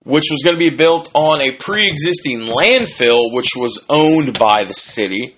[0.04, 4.64] which was going to be built on a pre existing landfill, which was owned by
[4.64, 5.36] the city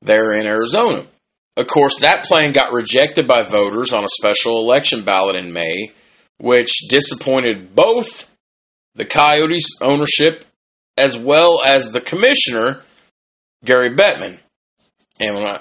[0.00, 1.04] there in Arizona.
[1.56, 5.90] Of course, that plan got rejected by voters on a special election ballot in May,
[6.38, 8.32] which disappointed both
[8.94, 10.44] the Coyotes ownership
[10.98, 12.82] as well as the commissioner,
[13.64, 14.38] Gary Bettman.
[15.20, 15.60] And, I,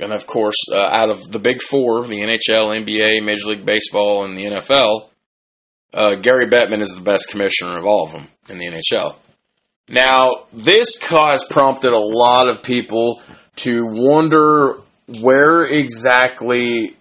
[0.00, 4.24] and of course, uh, out of the big four, the NHL, NBA, Major League Baseball,
[4.24, 5.08] and the NFL,
[5.92, 9.16] uh, Gary Bettman is the best commissioner of all of them in the NHL.
[9.88, 13.20] Now, this cause prompted a lot of people
[13.56, 14.76] to wonder
[15.20, 16.96] where exactly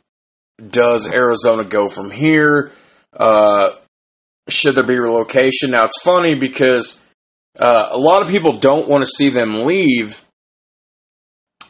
[0.70, 2.72] does Arizona go from here?
[3.16, 3.72] Uh,
[4.50, 5.72] should there be relocation?
[5.72, 7.06] Now, it's funny because
[7.62, 10.24] uh, a lot of people don't want to see them leave,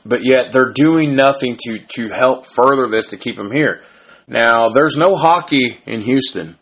[0.06, 3.82] but yet they're doing nothing to, to help further this to keep them here.
[4.28, 6.58] Now, there's no hockey in Houston.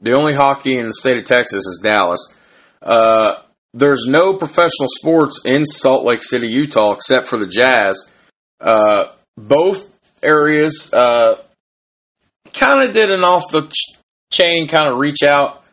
[0.00, 2.34] The only hockey in the state of Texas is Dallas.
[2.82, 3.34] Uh,
[3.74, 8.10] there's no professional sports in Salt Lake City, Utah, except for the Jazz.
[8.60, 9.90] Uh, both
[10.22, 11.36] areas uh,
[12.54, 13.98] kind of did an off the ch-
[14.32, 15.64] chain kind of reach out.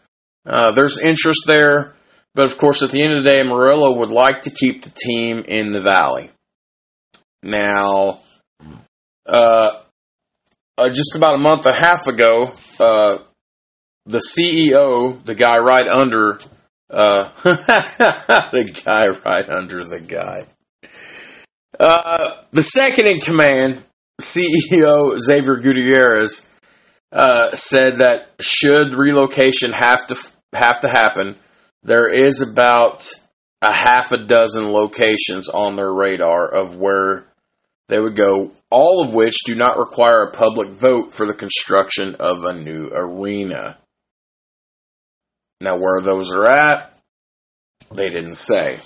[0.46, 1.96] Uh, there's interest there,
[2.34, 4.92] but of course, at the end of the day, Meruelo would like to keep the
[4.92, 6.32] team in the Valley.
[7.44, 8.20] Now,
[9.26, 9.72] uh,
[10.78, 13.20] uh, just about a month and a half ago, uh,
[14.06, 16.40] the CEO, the guy right under,
[16.90, 20.46] uh, the guy right under the guy,
[21.80, 23.84] uh, the second in command,
[24.22, 26.48] CEO Xavier Gutierrez,
[27.12, 30.16] uh, said that should relocation have to
[30.54, 31.36] have to happen,
[31.84, 33.10] there is about
[33.62, 37.28] a half a dozen locations on their radar of where
[37.88, 42.16] they would go, all of which do not require a public vote for the construction
[42.20, 43.78] of a new arena.
[45.60, 46.94] Now, where those are at,
[47.94, 48.80] they didn't say.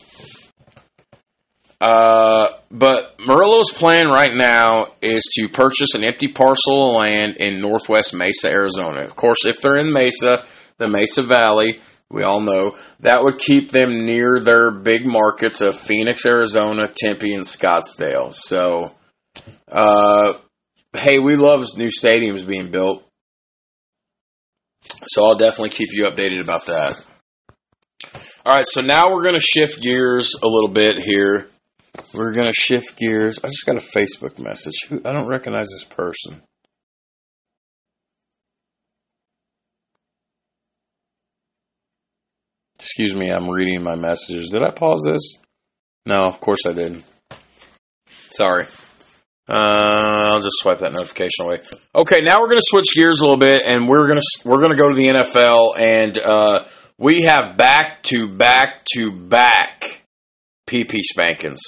[1.79, 7.61] Uh, but Meruelo's plan right now is to purchase an empty parcel of land in
[7.61, 9.01] northwest Mesa, Arizona.
[9.01, 10.45] Of course, if they're in Mesa,
[10.77, 15.75] the Mesa Valley, we all know, that would keep them near their big markets of
[15.75, 18.31] Phoenix, Arizona, Tempe, and Scottsdale.
[18.31, 18.93] So,
[19.71, 20.33] uh,
[20.93, 23.03] hey, we love new stadiums being built.
[25.07, 27.05] So I'll definitely keep you updated about that.
[28.45, 31.47] All right, so now we're going to shift gears a little bit here.
[32.13, 33.39] We're going to shift gears.
[33.43, 34.75] I just got a Facebook message.
[34.91, 36.43] I don't recognize this person.
[42.97, 44.51] Excuse me, I'm reading my messages.
[44.53, 45.33] Did I pause this?
[46.05, 47.03] No, of course I didn't.
[48.07, 48.67] Sorry.
[49.49, 51.57] Uh, I'll just swipe that notification away.
[51.93, 54.59] Okay, now we're going to switch gears a little bit, and we're going to we're
[54.59, 56.63] going to go to the NFL, and uh,
[56.97, 60.01] we have back to back to back
[60.65, 61.63] PP spankings.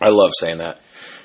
[0.00, 0.80] I love saying that.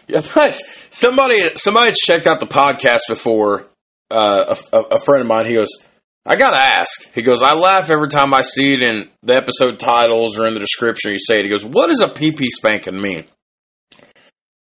[0.08, 0.22] Yeah,
[0.90, 3.68] somebody somebody checked out the podcast before.
[4.10, 5.86] Uh, a, a friend of mine, he goes,
[6.26, 7.14] I gotta ask.
[7.14, 10.54] He goes, I laugh every time I see it in the episode titles or in
[10.54, 11.12] the description.
[11.12, 11.44] You say it.
[11.44, 13.26] He goes, What does a PP spanking mean?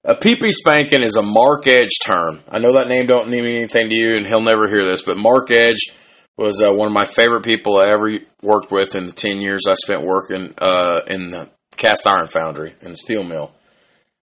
[0.02, 2.40] A PP spanking is a Mark Edge term.
[2.48, 5.02] I know that name don't mean anything to you, and he'll never hear this.
[5.02, 5.90] But Mark Edge
[6.38, 8.10] was uh, one of my favorite people I ever
[8.42, 12.74] worked with in the ten years I spent working uh, in the cast iron foundry
[12.80, 13.52] and the steel mill.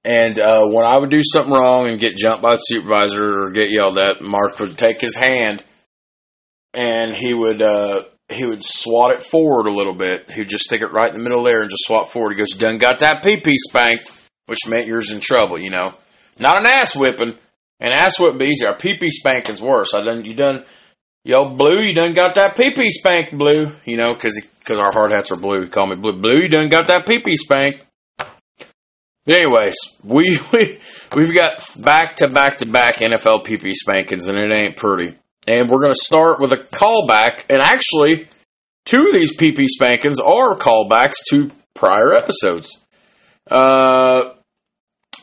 [0.06, 3.52] And uh, when I would do something wrong and get jumped by the supervisor or
[3.52, 5.62] get yelled at, Mark would take his hand
[6.74, 10.32] and he would uh, he would swat it forward a little bit.
[10.32, 12.32] He'd just stick it right in the middle there and just swat forward.
[12.32, 14.12] He goes, "Done got that pee pee spanked,"
[14.46, 15.58] which meant you're in trouble.
[15.58, 15.94] You know,
[16.40, 17.36] not an ass whipping.
[17.80, 18.70] An ass whipping be easier.
[18.70, 19.94] A pee pee spanking's worse.
[19.94, 20.64] I done you done.
[21.24, 23.72] Yo, Blue, you done got that pee pee spanked, Blue.
[23.86, 25.64] You know, because because our hard hats are blue.
[25.64, 26.14] He call me Blue.
[26.14, 27.86] Blue, you done got that pee pee spanked.
[29.28, 30.80] Anyways, we, we
[31.16, 35.18] we've got back to back to back NFL PP spankings, and it ain't pretty.
[35.48, 38.28] And we're going to start with a callback, and actually,
[38.86, 42.80] two of these PP spankings are callbacks to prior episodes.
[43.50, 44.34] Uh,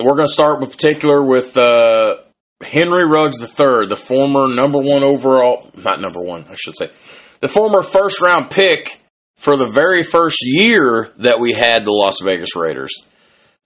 [0.01, 2.17] we're going to start with particular with uh,
[2.63, 6.89] Henry Ruggs III, the former number one overall, not number one, I should say,
[7.41, 8.99] the former first round pick
[9.37, 13.05] for the very first year that we had the Las Vegas Raiders.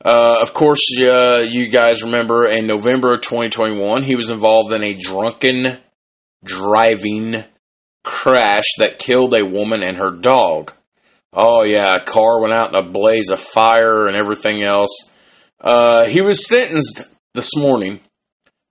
[0.04, 4.82] Uh, of course, uh, you guys remember in November of 2021, he was involved in
[4.82, 5.78] a drunken
[6.44, 7.44] driving
[8.04, 10.72] crash that killed a woman and her dog.
[11.32, 15.10] Oh, yeah, a car went out in a blaze of fire and everything else.
[15.60, 17.02] Uh, he was sentenced
[17.34, 18.00] this morning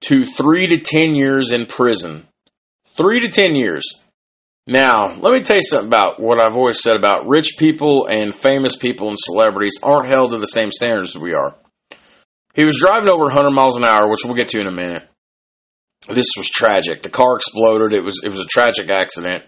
[0.02, 2.26] to three to ten years in prison.
[2.86, 3.84] Three to ten years.
[4.66, 8.36] Now, let me tell you something about what I've always said about rich people and
[8.36, 11.56] famous people and celebrities aren't held to the same standards as we are.
[12.54, 15.08] He was driving over 100 miles an hour, which we'll get to in a minute.
[16.08, 17.02] This was tragic.
[17.02, 17.94] The car exploded.
[17.94, 19.44] It was it was a tragic accident.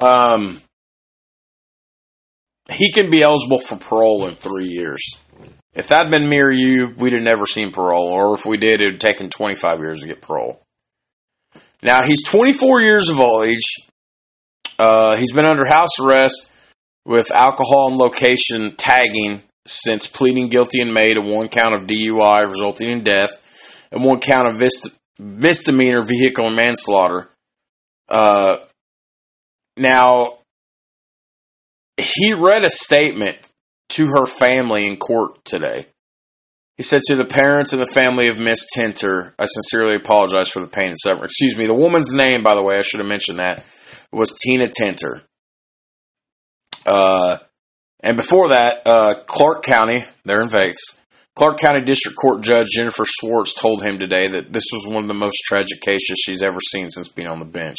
[0.00, 0.60] Um,
[2.70, 5.18] he can be eligible for parole in three years.
[5.74, 8.80] If that'd been me or you, we'd have never seen parole, or if we did,
[8.80, 10.60] it'd have taken 25 years to get parole.
[11.82, 13.76] Now he's 24 years of age.
[14.78, 16.52] Uh, he's been under house arrest
[17.04, 22.44] with alcohol and location tagging since pleading guilty in May to one count of DUI
[22.50, 23.30] resulting in death
[23.90, 27.28] and one count of vist- misdemeanor vehicle and manslaughter.
[28.08, 28.58] Uh,
[29.76, 30.38] now,
[31.96, 33.38] he read a statement
[33.90, 35.86] to her family in court today.
[36.76, 40.60] He said to the parents and the family of Miss Tintor, I sincerely apologize for
[40.60, 41.24] the pain and suffering.
[41.24, 43.64] Excuse me, the woman's name, by the way, I should have mentioned that,
[44.12, 45.22] was Tina Tintor.
[46.86, 47.38] Uh,
[48.00, 51.02] and before that, uh, Clark County, they're in Vegas.
[51.38, 55.08] Clark County District Court Judge Jennifer Schwartz told him today that this was one of
[55.08, 57.78] the most tragic cases she's ever seen since being on the bench.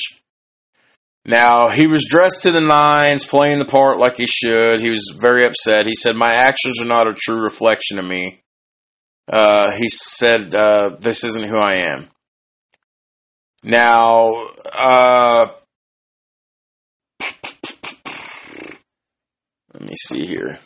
[1.25, 4.79] Now, he was dressed to the nines, playing the part like he should.
[4.79, 5.87] He was very upset.
[5.87, 8.39] He said, My actions are not a true reflection of me.
[9.27, 12.07] Uh, he said, uh, This isn't who I am.
[13.61, 15.51] Now, uh,
[19.73, 20.59] let me see here.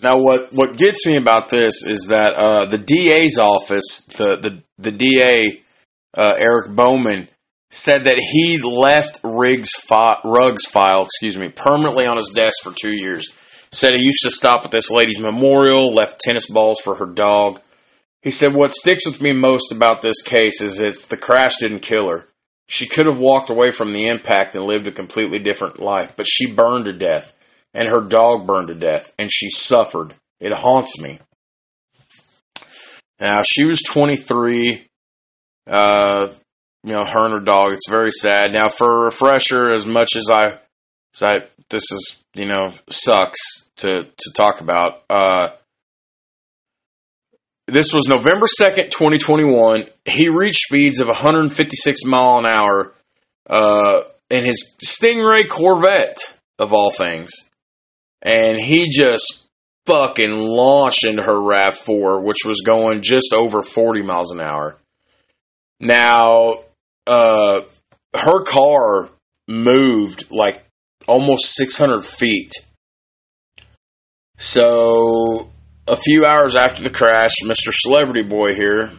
[0.00, 4.62] Now, what, what gets me about this is that uh, the DA's office, the the,
[4.78, 5.62] the DA,
[6.16, 7.26] uh, Eric Bauman,
[7.70, 12.72] said that he left Riggs fi- Ruggs file, excuse me, permanently on his desk for
[12.72, 13.30] two years.
[13.70, 17.60] Said he used to stop at this lady's memorial, left tennis balls for her dog.
[18.22, 21.80] He said, What sticks with me most about this case is it's the crash didn't
[21.80, 22.24] kill her.
[22.68, 26.26] She could have walked away from the impact and lived a completely different life, but
[26.26, 27.34] she burned to death,
[27.74, 30.12] and her dog burned to death, and she suffered.
[30.40, 31.18] It haunts me.
[33.20, 34.86] Now, she was 23.
[35.66, 36.28] Uh,
[36.84, 37.72] you know, her and her dog.
[37.72, 38.52] It's very sad.
[38.52, 40.58] Now, for a refresher, as much as I,
[41.14, 45.48] as I, this is, you know, sucks to, to talk about, uh,
[47.66, 49.84] this was November 2nd, 2021.
[50.06, 52.94] He reached speeds of 156 mile an hour,
[53.50, 54.00] uh,
[54.30, 56.18] in his Stingray Corvette,
[56.58, 57.30] of all things.
[58.22, 59.48] And he just
[59.86, 64.76] fucking launched into her RAV4, which was going just over 40 miles an hour.
[65.80, 66.60] Now,
[67.06, 67.60] uh,
[68.14, 69.08] her car
[69.46, 70.62] moved like
[71.06, 72.52] almost 600 feet.
[74.36, 75.50] So,
[75.86, 77.72] a few hours after the crash, Mr.
[77.72, 78.92] Celebrity Boy here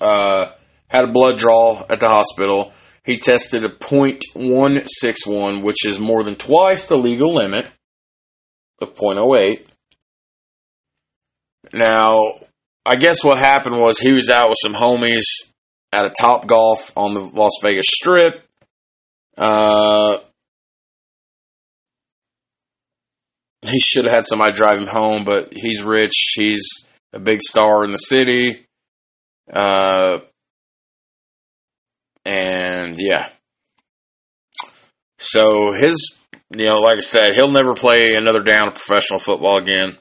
[0.00, 0.52] uh,
[0.86, 2.72] had a blood draw at the hospital.
[3.04, 7.68] He tested a .161, which is more than twice the legal limit
[8.80, 9.66] of .08.
[11.72, 12.40] Now,
[12.84, 15.24] I guess what happened was he was out with some homies
[15.92, 18.42] at a Top Golf on the Las Vegas Strip.
[19.36, 20.18] Uh,
[23.62, 26.32] he should have had somebody drive him home, but he's rich.
[26.34, 28.66] He's a big star in the city.
[29.52, 30.20] Uh,
[32.24, 33.28] and yeah.
[35.18, 36.17] So his,
[36.56, 39.96] you know, like I said, he'll never play another down of professional football again.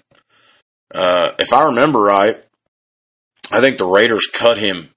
[0.94, 2.36] Uh, if I remember right,
[3.52, 4.90] I think the Raiders cut him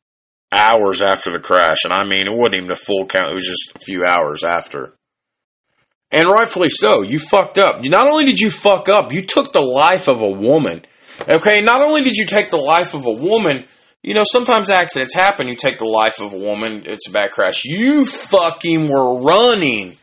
[0.53, 1.85] hours after the crash.
[1.85, 4.45] And I mean, it wasn't even a full count, it was just a few hours
[4.45, 4.93] after.
[6.13, 7.03] And rightfully so.
[7.03, 7.83] You fucked up.
[7.83, 10.85] Not only did you fuck up, you took the life of a woman.
[11.29, 13.65] Okay, not only did you take the life of a woman,
[14.03, 17.31] you know, sometimes accidents happen, you take the life of a woman, it's a bad
[17.31, 17.65] crash.
[17.65, 19.97] You fucking were running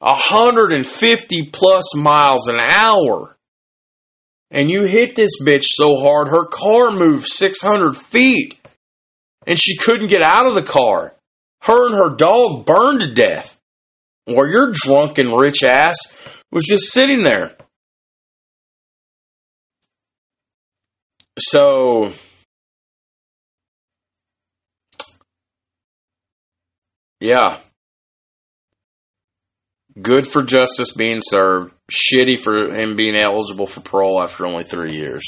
[0.00, 3.36] 150 plus miles an hour.
[4.50, 8.58] And you hit this bitch so hard, her car moved 600 feet
[9.46, 11.14] and she couldn't get out of the car.
[11.62, 13.58] Her and her dog burned to death.
[14.26, 17.56] Or your drunken rich ass was just sitting there.
[21.38, 22.08] So,
[27.20, 27.60] yeah.
[30.00, 31.72] Good for justice being served.
[31.90, 35.24] Shitty for him being eligible for parole after only three years.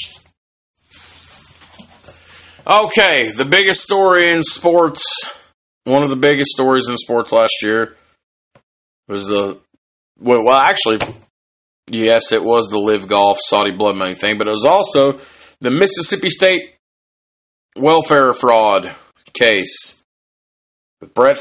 [2.65, 5.03] Okay, the biggest story in sports,
[5.83, 7.97] one of the biggest stories in sports last year
[9.09, 9.59] was the
[10.17, 10.99] well, well actually
[11.89, 15.19] yes, it was the LIV Golf Saudi blood money thing, but it was also
[15.59, 16.73] the Mississippi State
[17.75, 18.95] welfare fraud
[19.33, 20.02] case
[21.13, 21.37] Brett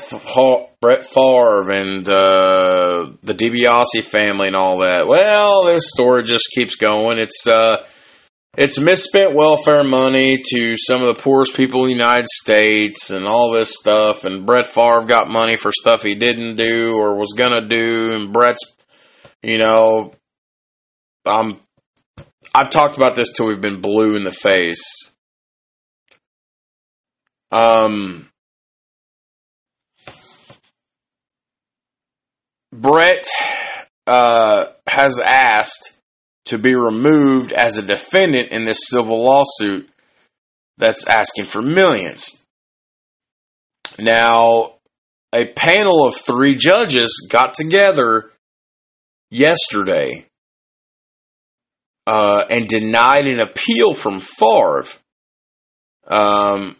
[0.80, 5.06] Brett Favre and uh, the DiBiase family and all that.
[5.06, 7.18] Well, this story just keeps going.
[7.18, 7.86] It's uh,
[8.56, 13.26] it's misspent welfare money to some of the poorest people in the United States and
[13.26, 14.24] all this stuff.
[14.24, 18.12] And Brett Favre got money for stuff he didn't do or was gonna do.
[18.12, 18.76] And Brett's,
[19.42, 20.12] you know,
[21.24, 21.60] um,
[22.54, 25.12] I've talked about this till we've been blue in the face.
[27.50, 28.28] Um,
[32.72, 33.26] Brett
[34.06, 35.98] uh, has asked
[36.46, 39.88] to be removed as a defendant in this civil lawsuit
[40.78, 42.44] that's asking for millions.
[43.98, 44.74] Now,
[45.32, 48.30] a panel of three judges got together
[49.30, 50.26] yesterday
[52.06, 54.84] uh, and denied an appeal from Favre.
[56.06, 56.76] Um,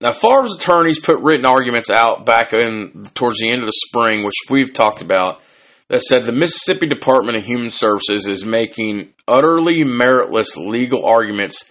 [0.00, 4.24] now, Favre's attorneys put written arguments out back in towards the end of the spring,
[4.24, 5.40] which we've talked about,
[5.88, 11.70] that said the Mississippi Department of Human Services is making utterly meritless legal arguments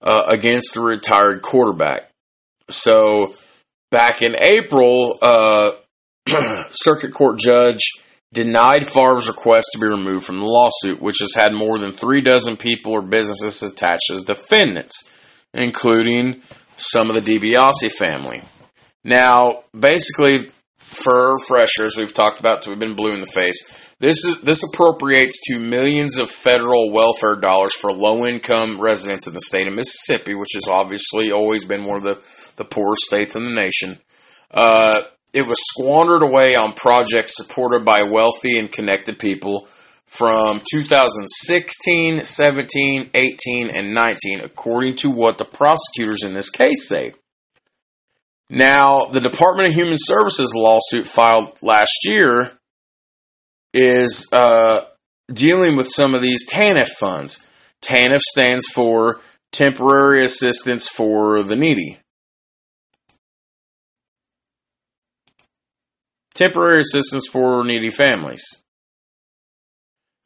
[0.00, 2.10] uh, against the retired quarterback.
[2.70, 3.34] So,
[3.90, 5.72] back in April, uh,
[6.70, 8.00] Circuit Court Judge
[8.32, 12.22] denied Favre's request to be removed from the lawsuit, which has had more than three
[12.22, 15.10] dozen people or businesses attached as defendants,
[15.52, 16.40] including
[16.80, 18.42] some of the DiBiase family.
[19.04, 23.94] Now, basically, for freshers, we've talked about we've been blue in the face.
[23.98, 29.34] This is this appropriates to millions of federal welfare dollars for low income residents in
[29.34, 33.36] the state of Mississippi, which has obviously always been one of the, the poorest states
[33.36, 33.98] in the nation.
[34.50, 35.02] Uh,
[35.34, 39.68] it was squandered away on projects supported by wealthy and connected people
[40.10, 47.14] from 2016, 17, 18, and 19, according to what the prosecutors in this case say.
[48.50, 52.50] Now, the Department of Human Services lawsuit filed last year
[53.72, 54.80] is uh,
[55.32, 57.46] dealing with some of these TANF funds.
[57.80, 59.20] TANF stands for
[59.52, 62.00] Temporary Assistance for the Needy.
[66.34, 68.60] Temporary Assistance for Needy Families.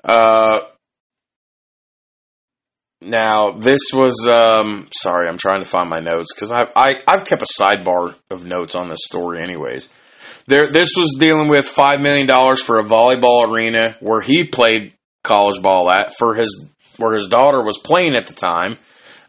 [0.04, 0.60] Uh,
[3.00, 7.24] now this was um, sorry, I'm trying to find my notes because I, I I've
[7.24, 9.92] kept a sidebar of notes on this story, anyways.
[10.46, 14.94] There, this was dealing with five million dollars for a volleyball arena where he played
[15.22, 18.76] college ball at for his where his daughter was playing at the time.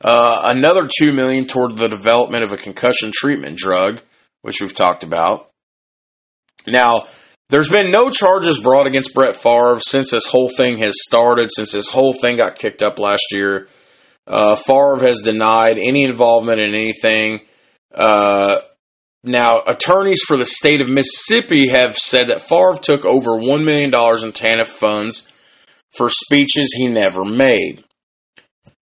[0.01, 4.01] Uh, another two million toward the development of a concussion treatment drug,
[4.41, 5.49] which we've talked about.
[6.67, 7.07] Now,
[7.49, 11.71] there's been no charges brought against Brett Favre since this whole thing has started, since
[11.71, 13.67] this whole thing got kicked up last year.
[14.27, 17.41] Uh, Favre has denied any involvement in anything.
[17.93, 18.57] Uh,
[19.23, 23.89] now, attorneys for the state of Mississippi have said that Favre took over $1 million
[23.89, 25.31] in TANF funds
[25.91, 27.83] for speeches he never made.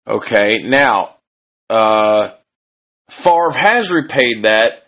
[0.07, 1.15] Okay, now,
[1.69, 2.29] uh,
[3.09, 4.82] Favre has repaid that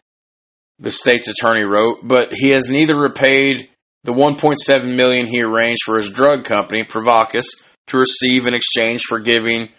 [0.80, 3.70] the state's attorney wrote, but he has neither repaid
[4.04, 7.46] the 1.7 million he arranged for his drug company, Prevacus,
[7.88, 9.70] to receive in exchange for giving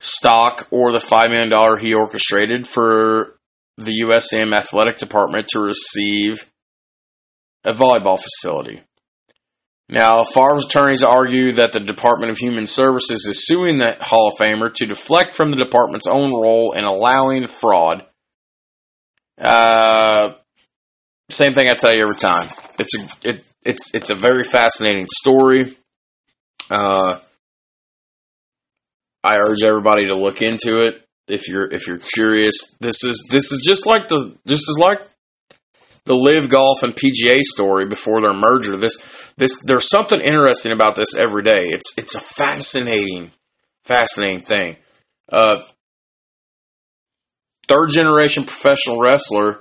[0.00, 3.36] stock or the $5 million he orchestrated for
[3.76, 6.48] the USM athletic department to receive
[7.64, 8.80] a volleyball facility.
[9.88, 14.38] Now, Favre's attorneys argue that the Department of Human Services is suing the Hall of
[14.38, 18.06] Famer to deflect from the department's own role in allowing fraud
[19.40, 20.34] uh,
[21.30, 22.48] same thing I tell you every time.
[22.78, 25.66] It's a it, it's it's a very fascinating story.
[26.70, 27.18] Uh,
[29.22, 32.76] I urge everybody to look into it if you're if you're curious.
[32.80, 35.00] This is this is just like the this is like
[36.04, 38.76] the LIV Golf and PGA story before their merger.
[38.76, 41.68] This this there's something interesting about this every day.
[41.68, 43.30] It's it's a fascinating
[43.84, 44.76] fascinating thing.
[45.30, 45.62] Uh,
[47.66, 49.60] third generation professional wrestler,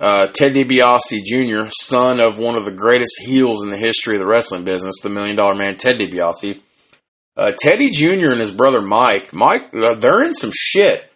[0.00, 4.20] uh, Ted DiBiase Jr., son of one of the greatest heels in the history of
[4.20, 6.60] the wrestling business, the Million Dollar Man, Ted DiBiase.
[7.36, 8.30] Uh, Teddy Jr.
[8.32, 11.10] and his brother Mike, Mike, uh, they're in some shit.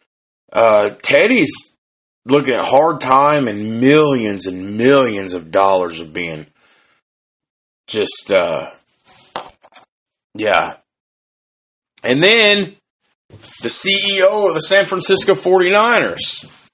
[0.52, 1.76] Uh, Teddy's
[2.24, 6.46] looking at hard time and millions and millions of dollars of being
[7.86, 8.70] just, uh,
[10.34, 10.76] yeah.
[12.02, 12.76] And then
[13.62, 16.68] the CEO of the San Francisco 49ers,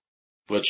[0.49, 0.65] which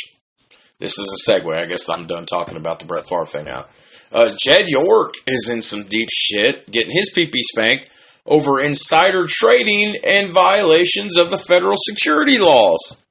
[0.79, 1.57] this is a segue.
[1.57, 3.67] I guess I'm done talking about the Brett Favre thing now.
[4.13, 7.89] Uh, Jed York is in some deep shit, getting his PP spanked
[8.27, 13.05] over insider trading and violations of the federal security laws.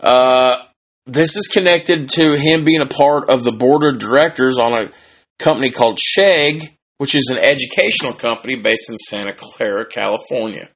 [0.00, 0.64] Uh,
[1.06, 4.90] this is connected to him being a part of the board of directors on a
[5.38, 6.62] company called Chegg,
[6.98, 10.68] which is an educational company based in Santa Clara, California.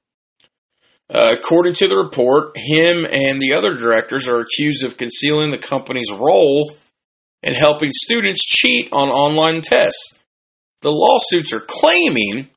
[1.14, 6.10] According to the report, him and the other directors are accused of concealing the company's
[6.10, 6.72] role
[7.42, 10.18] in helping students cheat on online tests.
[10.80, 12.48] The lawsuits are claiming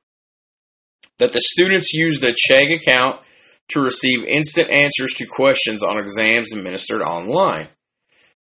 [1.20, 3.22] that the students used the Chegg account
[3.70, 7.68] to receive instant answers to questions on exams administered online.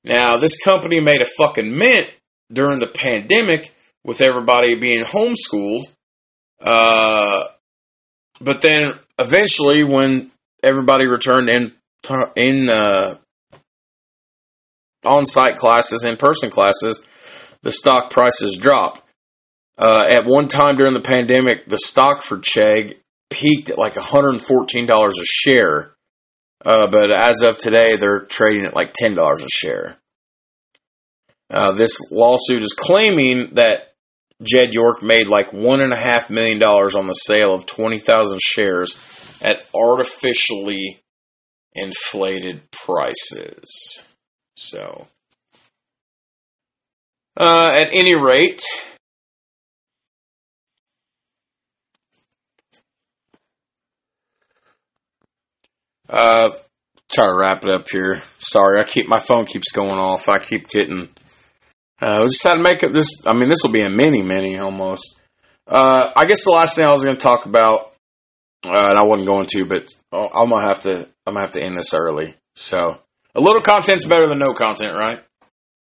[0.03, 2.11] Now, this company made a fucking mint
[2.51, 5.83] during the pandemic with everybody being homeschooled.
[6.59, 7.43] Uh,
[8.43, 8.83] but then
[9.19, 10.31] eventually, when
[10.63, 11.73] everybody returned in
[12.35, 13.15] in uh,
[15.05, 17.05] on-site classes, in-person classes,
[17.61, 19.01] the stock prices dropped.
[19.77, 22.95] Uh, at one time during the pandemic, the stock for Chegg
[23.29, 25.93] peaked at like $114 a share.
[26.63, 29.97] Uh, but as of today, they're trading at like $10 a share.
[31.49, 33.90] Uh, this lawsuit is claiming that
[34.43, 40.99] Jed York made like $1.5 million on the sale of 20,000 shares at artificially
[41.73, 44.15] inflated prices.
[44.55, 45.07] So,
[47.37, 48.61] uh, at any rate,
[56.09, 56.49] uh,
[57.11, 58.21] try to wrap it up here.
[58.37, 60.29] Sorry, I keep my phone keeps going off.
[60.29, 61.09] I keep getting.
[62.01, 63.25] Uh, we just had to make it this.
[63.27, 65.21] I mean, this will be a mini mini almost.
[65.67, 67.93] Uh, I guess the last thing I was going to talk about,
[68.65, 71.07] uh, and I wasn't going to, but I'm gonna have to.
[71.25, 72.33] I'm gonna have to end this early.
[72.55, 72.99] So
[73.35, 75.23] a little content's better than no content, right?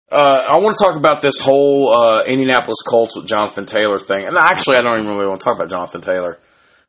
[0.10, 4.26] Uh, I want to talk about this whole uh, Indianapolis Colts with Jonathan Taylor thing.
[4.26, 6.40] And actually, I don't even really want to talk about Jonathan Taylor.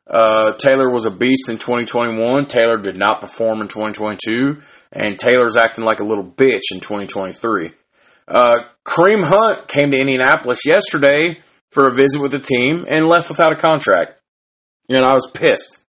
[0.07, 2.45] Uh, Taylor was a beast in 2021.
[2.45, 4.61] Taylor did not perform in 2022.
[4.93, 7.71] And Taylor's acting like a little bitch in 2023.
[8.29, 11.39] Uh, Kareem Hunt came to Indianapolis yesterday
[11.71, 14.13] for a visit with the team and left without a contract.
[14.87, 15.83] And I was pissed.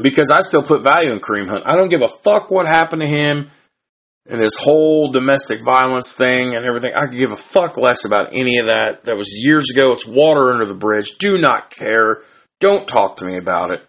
[0.00, 1.66] Because I still put value in Kareem Hunt.
[1.66, 3.50] I don't give a fuck what happened to him
[4.28, 6.94] and this whole domestic violence thing and everything.
[6.94, 9.04] I could give a fuck less about any of that.
[9.04, 9.92] That was years ago.
[9.92, 11.18] It's water under the bridge.
[11.18, 12.22] Do not care.
[12.60, 13.86] Don't talk to me about it.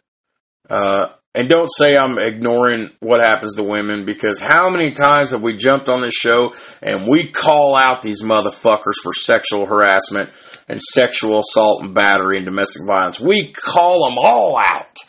[0.70, 5.42] Uh, and don't say I'm ignoring what happens to women because how many times have
[5.42, 10.30] we jumped on this show and we call out these motherfuckers for sexual harassment
[10.68, 13.20] and sexual assault and battery and domestic violence?
[13.20, 15.00] We call them all out.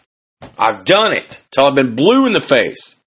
[0.59, 3.01] I've done it till I've been blue in the face.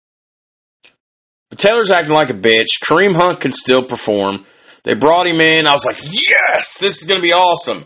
[1.49, 2.81] But Taylor's acting like a bitch.
[2.83, 4.45] Kareem Hunt can still perform.
[4.83, 5.65] They brought him in.
[5.65, 7.83] I was like, yes, this is going to be awesome.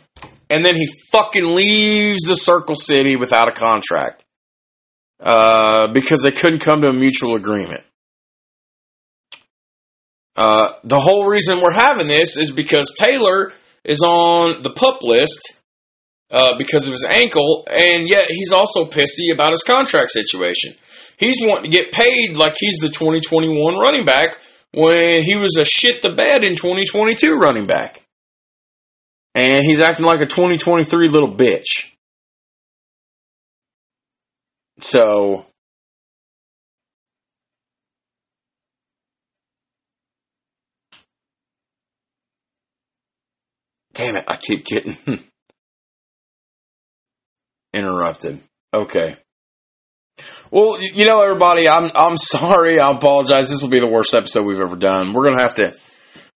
[0.49, 4.23] And then he fucking leaves the Circle City without a contract
[5.22, 7.84] uh, because they couldn't come to a mutual agreement.
[10.36, 13.51] Uh, the whole reason we're having this is because Taylor
[13.84, 15.61] is on the pup list
[16.32, 20.74] uh, because of his ankle, and yet he's also pissy about his contract situation.
[21.17, 24.38] He's wanting to get paid like he's the 2021 running back
[24.74, 28.01] when he was a shit the bed in 2022 running back.
[29.36, 31.90] And he's acting like a 2023 little bitch.
[34.82, 35.45] So,
[43.93, 44.95] damn it, I keep getting
[47.73, 48.39] interrupted.
[48.73, 49.15] Okay.
[50.49, 52.79] Well, you know, everybody, I'm I'm sorry.
[52.79, 53.49] I apologize.
[53.49, 55.13] This will be the worst episode we've ever done.
[55.13, 55.71] We're gonna have to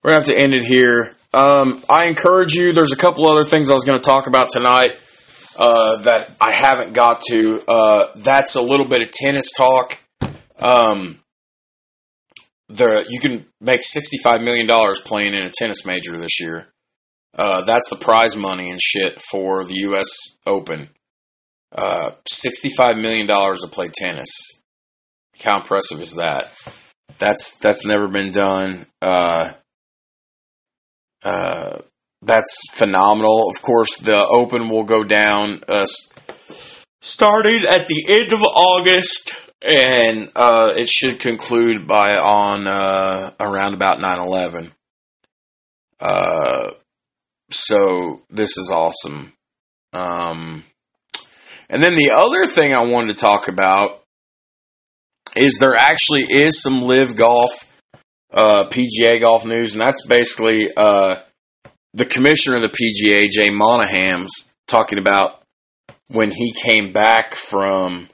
[0.03, 1.15] we're gonna have to end it here.
[1.33, 2.73] Um, I encourage you.
[2.73, 4.97] There's a couple other things I was to talk about tonight
[5.57, 7.61] uh, that I haven't got to.
[7.67, 9.99] Uh, that's a little bit of tennis talk.
[10.59, 11.19] Um,
[12.69, 16.67] there, you can make sixty five million dollars playing in a tennis major this year.
[17.37, 20.07] Uh, that's the prize money and shit for the U.S.
[20.45, 20.89] Open.
[21.71, 24.61] Uh, $65 million to play tennis.
[25.43, 26.45] How impressive is that?
[27.19, 28.85] That's, that's never been done.
[29.01, 29.51] Uh,
[31.23, 31.79] uh,
[32.25, 33.49] that's phenomenal.
[33.49, 35.85] Of course, the Open will go down, uh,
[37.01, 43.73] starting at the end of August, and, uh, it should conclude by on, uh, around
[43.73, 44.71] about 9-11.
[45.99, 46.71] Uh,
[47.49, 49.31] so this is awesome.
[49.93, 50.63] Um,
[51.69, 54.03] and then the other thing I wanted to talk about
[55.35, 57.81] is there actually is some LIV Golf,
[58.33, 61.17] uh, PGA golf news, and that's basically uh,
[61.95, 65.41] the commissioner of the PGA, Jay Monahan's, talking about
[66.09, 68.07] when he came back from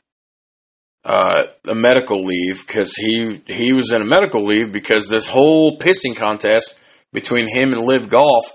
[1.03, 5.79] uh, a medical leave because he he was in a medical leave because this whole
[5.79, 6.79] pissing contest
[7.11, 8.45] between him and LIV Golf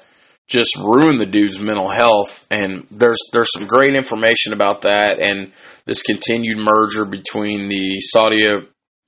[0.46, 2.46] just ruined the dude's mental health.
[2.52, 5.50] And there's there's some great information about that and
[5.86, 8.46] this continued merger between the Saudi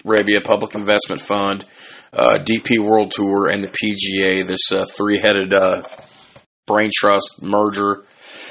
[0.04, 1.64] Arabia Public Investment Fund,
[2.12, 4.44] uh, DP World Tour, and the PGA.
[4.46, 5.82] This uh, three headed uh,
[6.68, 8.04] brain trust merger.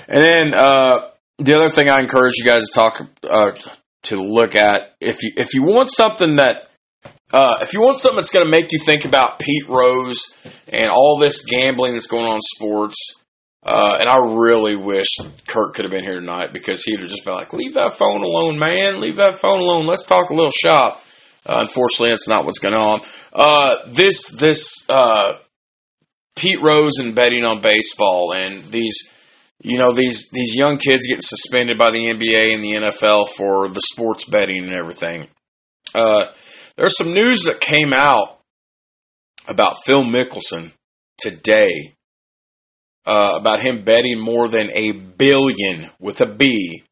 [0.10, 1.08] And then uh,
[1.38, 3.52] the other thing I encourage you guys to talk uh,
[4.04, 6.68] to look at if you if you want something that
[7.32, 10.90] uh, if you want something that's going to make you think about Pete Rose and
[10.90, 13.24] all this gambling that's going on in sports,
[13.66, 17.26] Uh, and I really wish Kurt could have been here tonight because he'd have just
[17.26, 19.02] been like, leave that phone alone, man.
[19.02, 19.86] Leave that phone alone.
[19.88, 21.02] Let's talk a little shop.
[21.46, 23.02] Uh, unfortunately, that's not what's going on.
[23.34, 25.34] Uh, this, this, uh,
[26.38, 29.12] Pete Rose and betting on baseball and these,
[29.62, 33.68] you know, these, these young kids getting suspended by the NBA and the NFL for
[33.68, 35.28] the sports betting and everything.
[35.94, 36.28] Uh,
[36.76, 38.40] there's some news that came out
[39.50, 40.72] about Phil Mickelson
[41.18, 41.94] today
[43.06, 46.84] uh, about him betting more than a billion with a B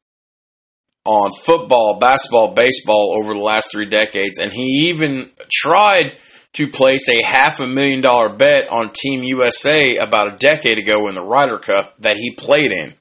[1.03, 4.39] on football, basketball, baseball over the last three decades.
[4.39, 6.13] And he even tried
[6.55, 11.07] to place a half a million dollar bet on Team USA about a decade ago
[11.07, 12.93] in the Ryder Cup that he played in.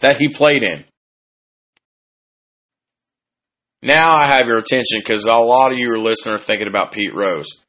[0.00, 0.84] That he played in.
[3.82, 6.92] Now I have your attention because a lot of you are listening are thinking about
[6.92, 7.60] Pete Rose.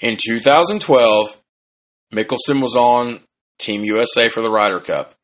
[0.00, 1.36] In 2012,
[2.14, 3.20] Mickelson was on
[3.58, 5.14] Team USA for the Ryder Cup.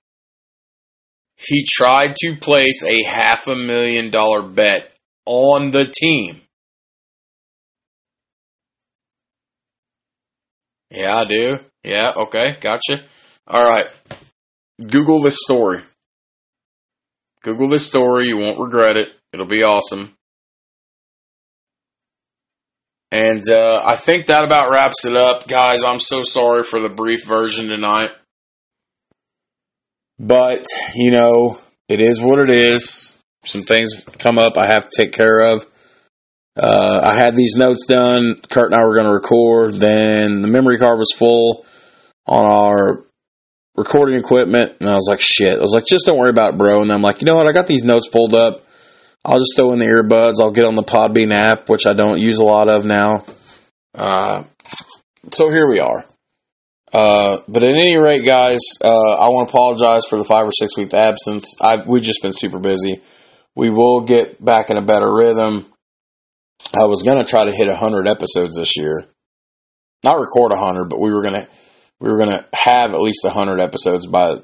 [1.37, 4.93] He tried to place a half a million dollar bet
[5.27, 6.41] on the team.
[10.95, 11.59] Yeah, I do.
[11.83, 13.01] Yeah, okay, gotcha.
[13.49, 13.87] All right.
[14.81, 15.81] Google this story.
[17.43, 18.29] Google this story.
[18.29, 19.09] You won't regret it.
[19.33, 20.15] It'll be awesome.
[23.11, 25.47] And uh, I think that about wraps it up.
[25.47, 28.11] Guys, I'm so sorry for the brief version tonight.
[30.19, 30.65] But,
[30.95, 33.19] you know, it is what it is.
[33.45, 35.67] Some things come up I have to take care of.
[36.57, 38.37] Uh, I had these notes done.
[38.49, 39.75] Kurt and I were going to record.
[39.75, 41.67] Then the memory card was full
[42.27, 43.05] on our
[43.77, 44.77] recording equipment.
[44.81, 45.59] And I was like, shit.
[45.59, 46.83] I was like, just don't worry about it, bro.
[46.83, 47.49] And I'm like, you know what?
[47.49, 48.65] I got these notes pulled up.
[49.25, 50.43] I'll just throw in the earbuds.
[50.43, 53.25] I'll get on the Podbean app, which I don't use a lot of now.
[53.95, 54.45] Uh,
[55.33, 56.05] so here we are.
[56.93, 60.53] Uh, but at any rate, guys, uh, I want to apologize for the five or
[60.53, 61.57] six week absence.
[61.61, 63.01] I we've just been super busy.
[63.57, 65.67] We will get back in a better rhythm.
[66.77, 69.07] I was gonna try to hit hundred episodes this year,
[70.03, 71.47] not record hundred, but we were gonna
[72.01, 74.37] we were gonna have at least hundred episodes by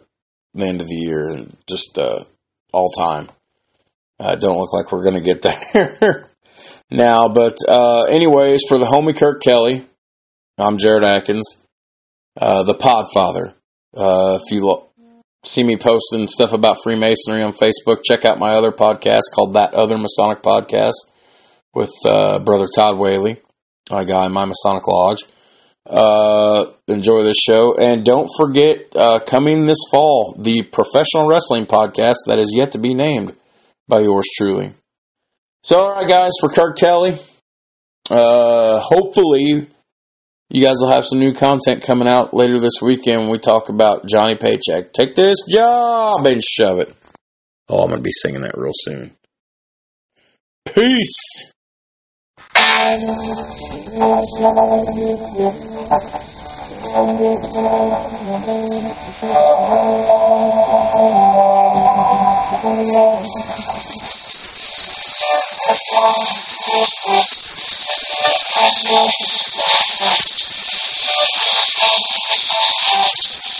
[0.54, 2.24] the end of the year, just uh,
[2.72, 3.28] all time.
[4.18, 6.30] Uh, don't look like we're gonna get there
[6.90, 9.84] now, but uh, anyways, for the homie Kirk Kelly,
[10.58, 11.56] I'm Jared Atkins.
[12.40, 13.54] Uh, the Podfather.
[13.96, 14.88] Uh, if you lo-
[15.44, 19.74] see me posting stuff about Freemasonry on Facebook, check out my other podcast called That
[19.74, 21.09] Other Masonic Podcast
[21.74, 23.36] with uh, Brother Todd Whaley,
[23.90, 25.24] my guy in my Masonic Lodge.
[25.86, 27.74] Uh, enjoy this show.
[27.76, 32.78] And don't forget, uh, coming this fall, the professional wrestling podcast that is yet to
[32.78, 33.32] be named
[33.88, 34.72] by yours truly.
[35.62, 37.14] So, all right, guys, for Kirk Kelly,
[38.10, 39.66] uh, hopefully
[40.48, 43.68] you guys will have some new content coming out later this weekend when we talk
[43.68, 44.92] about Johnny Paycheck.
[44.92, 46.94] Take this job and shove it.
[47.68, 49.12] Oh, I'm going to be singing that real soon.
[50.74, 51.52] Peace.
[52.80, 52.96] 私
[54.30, 54.48] た
[57.10, 57.76] ちは、私たちのお
[59.68, 60.40] 話を聞
[72.80, 73.50] きました。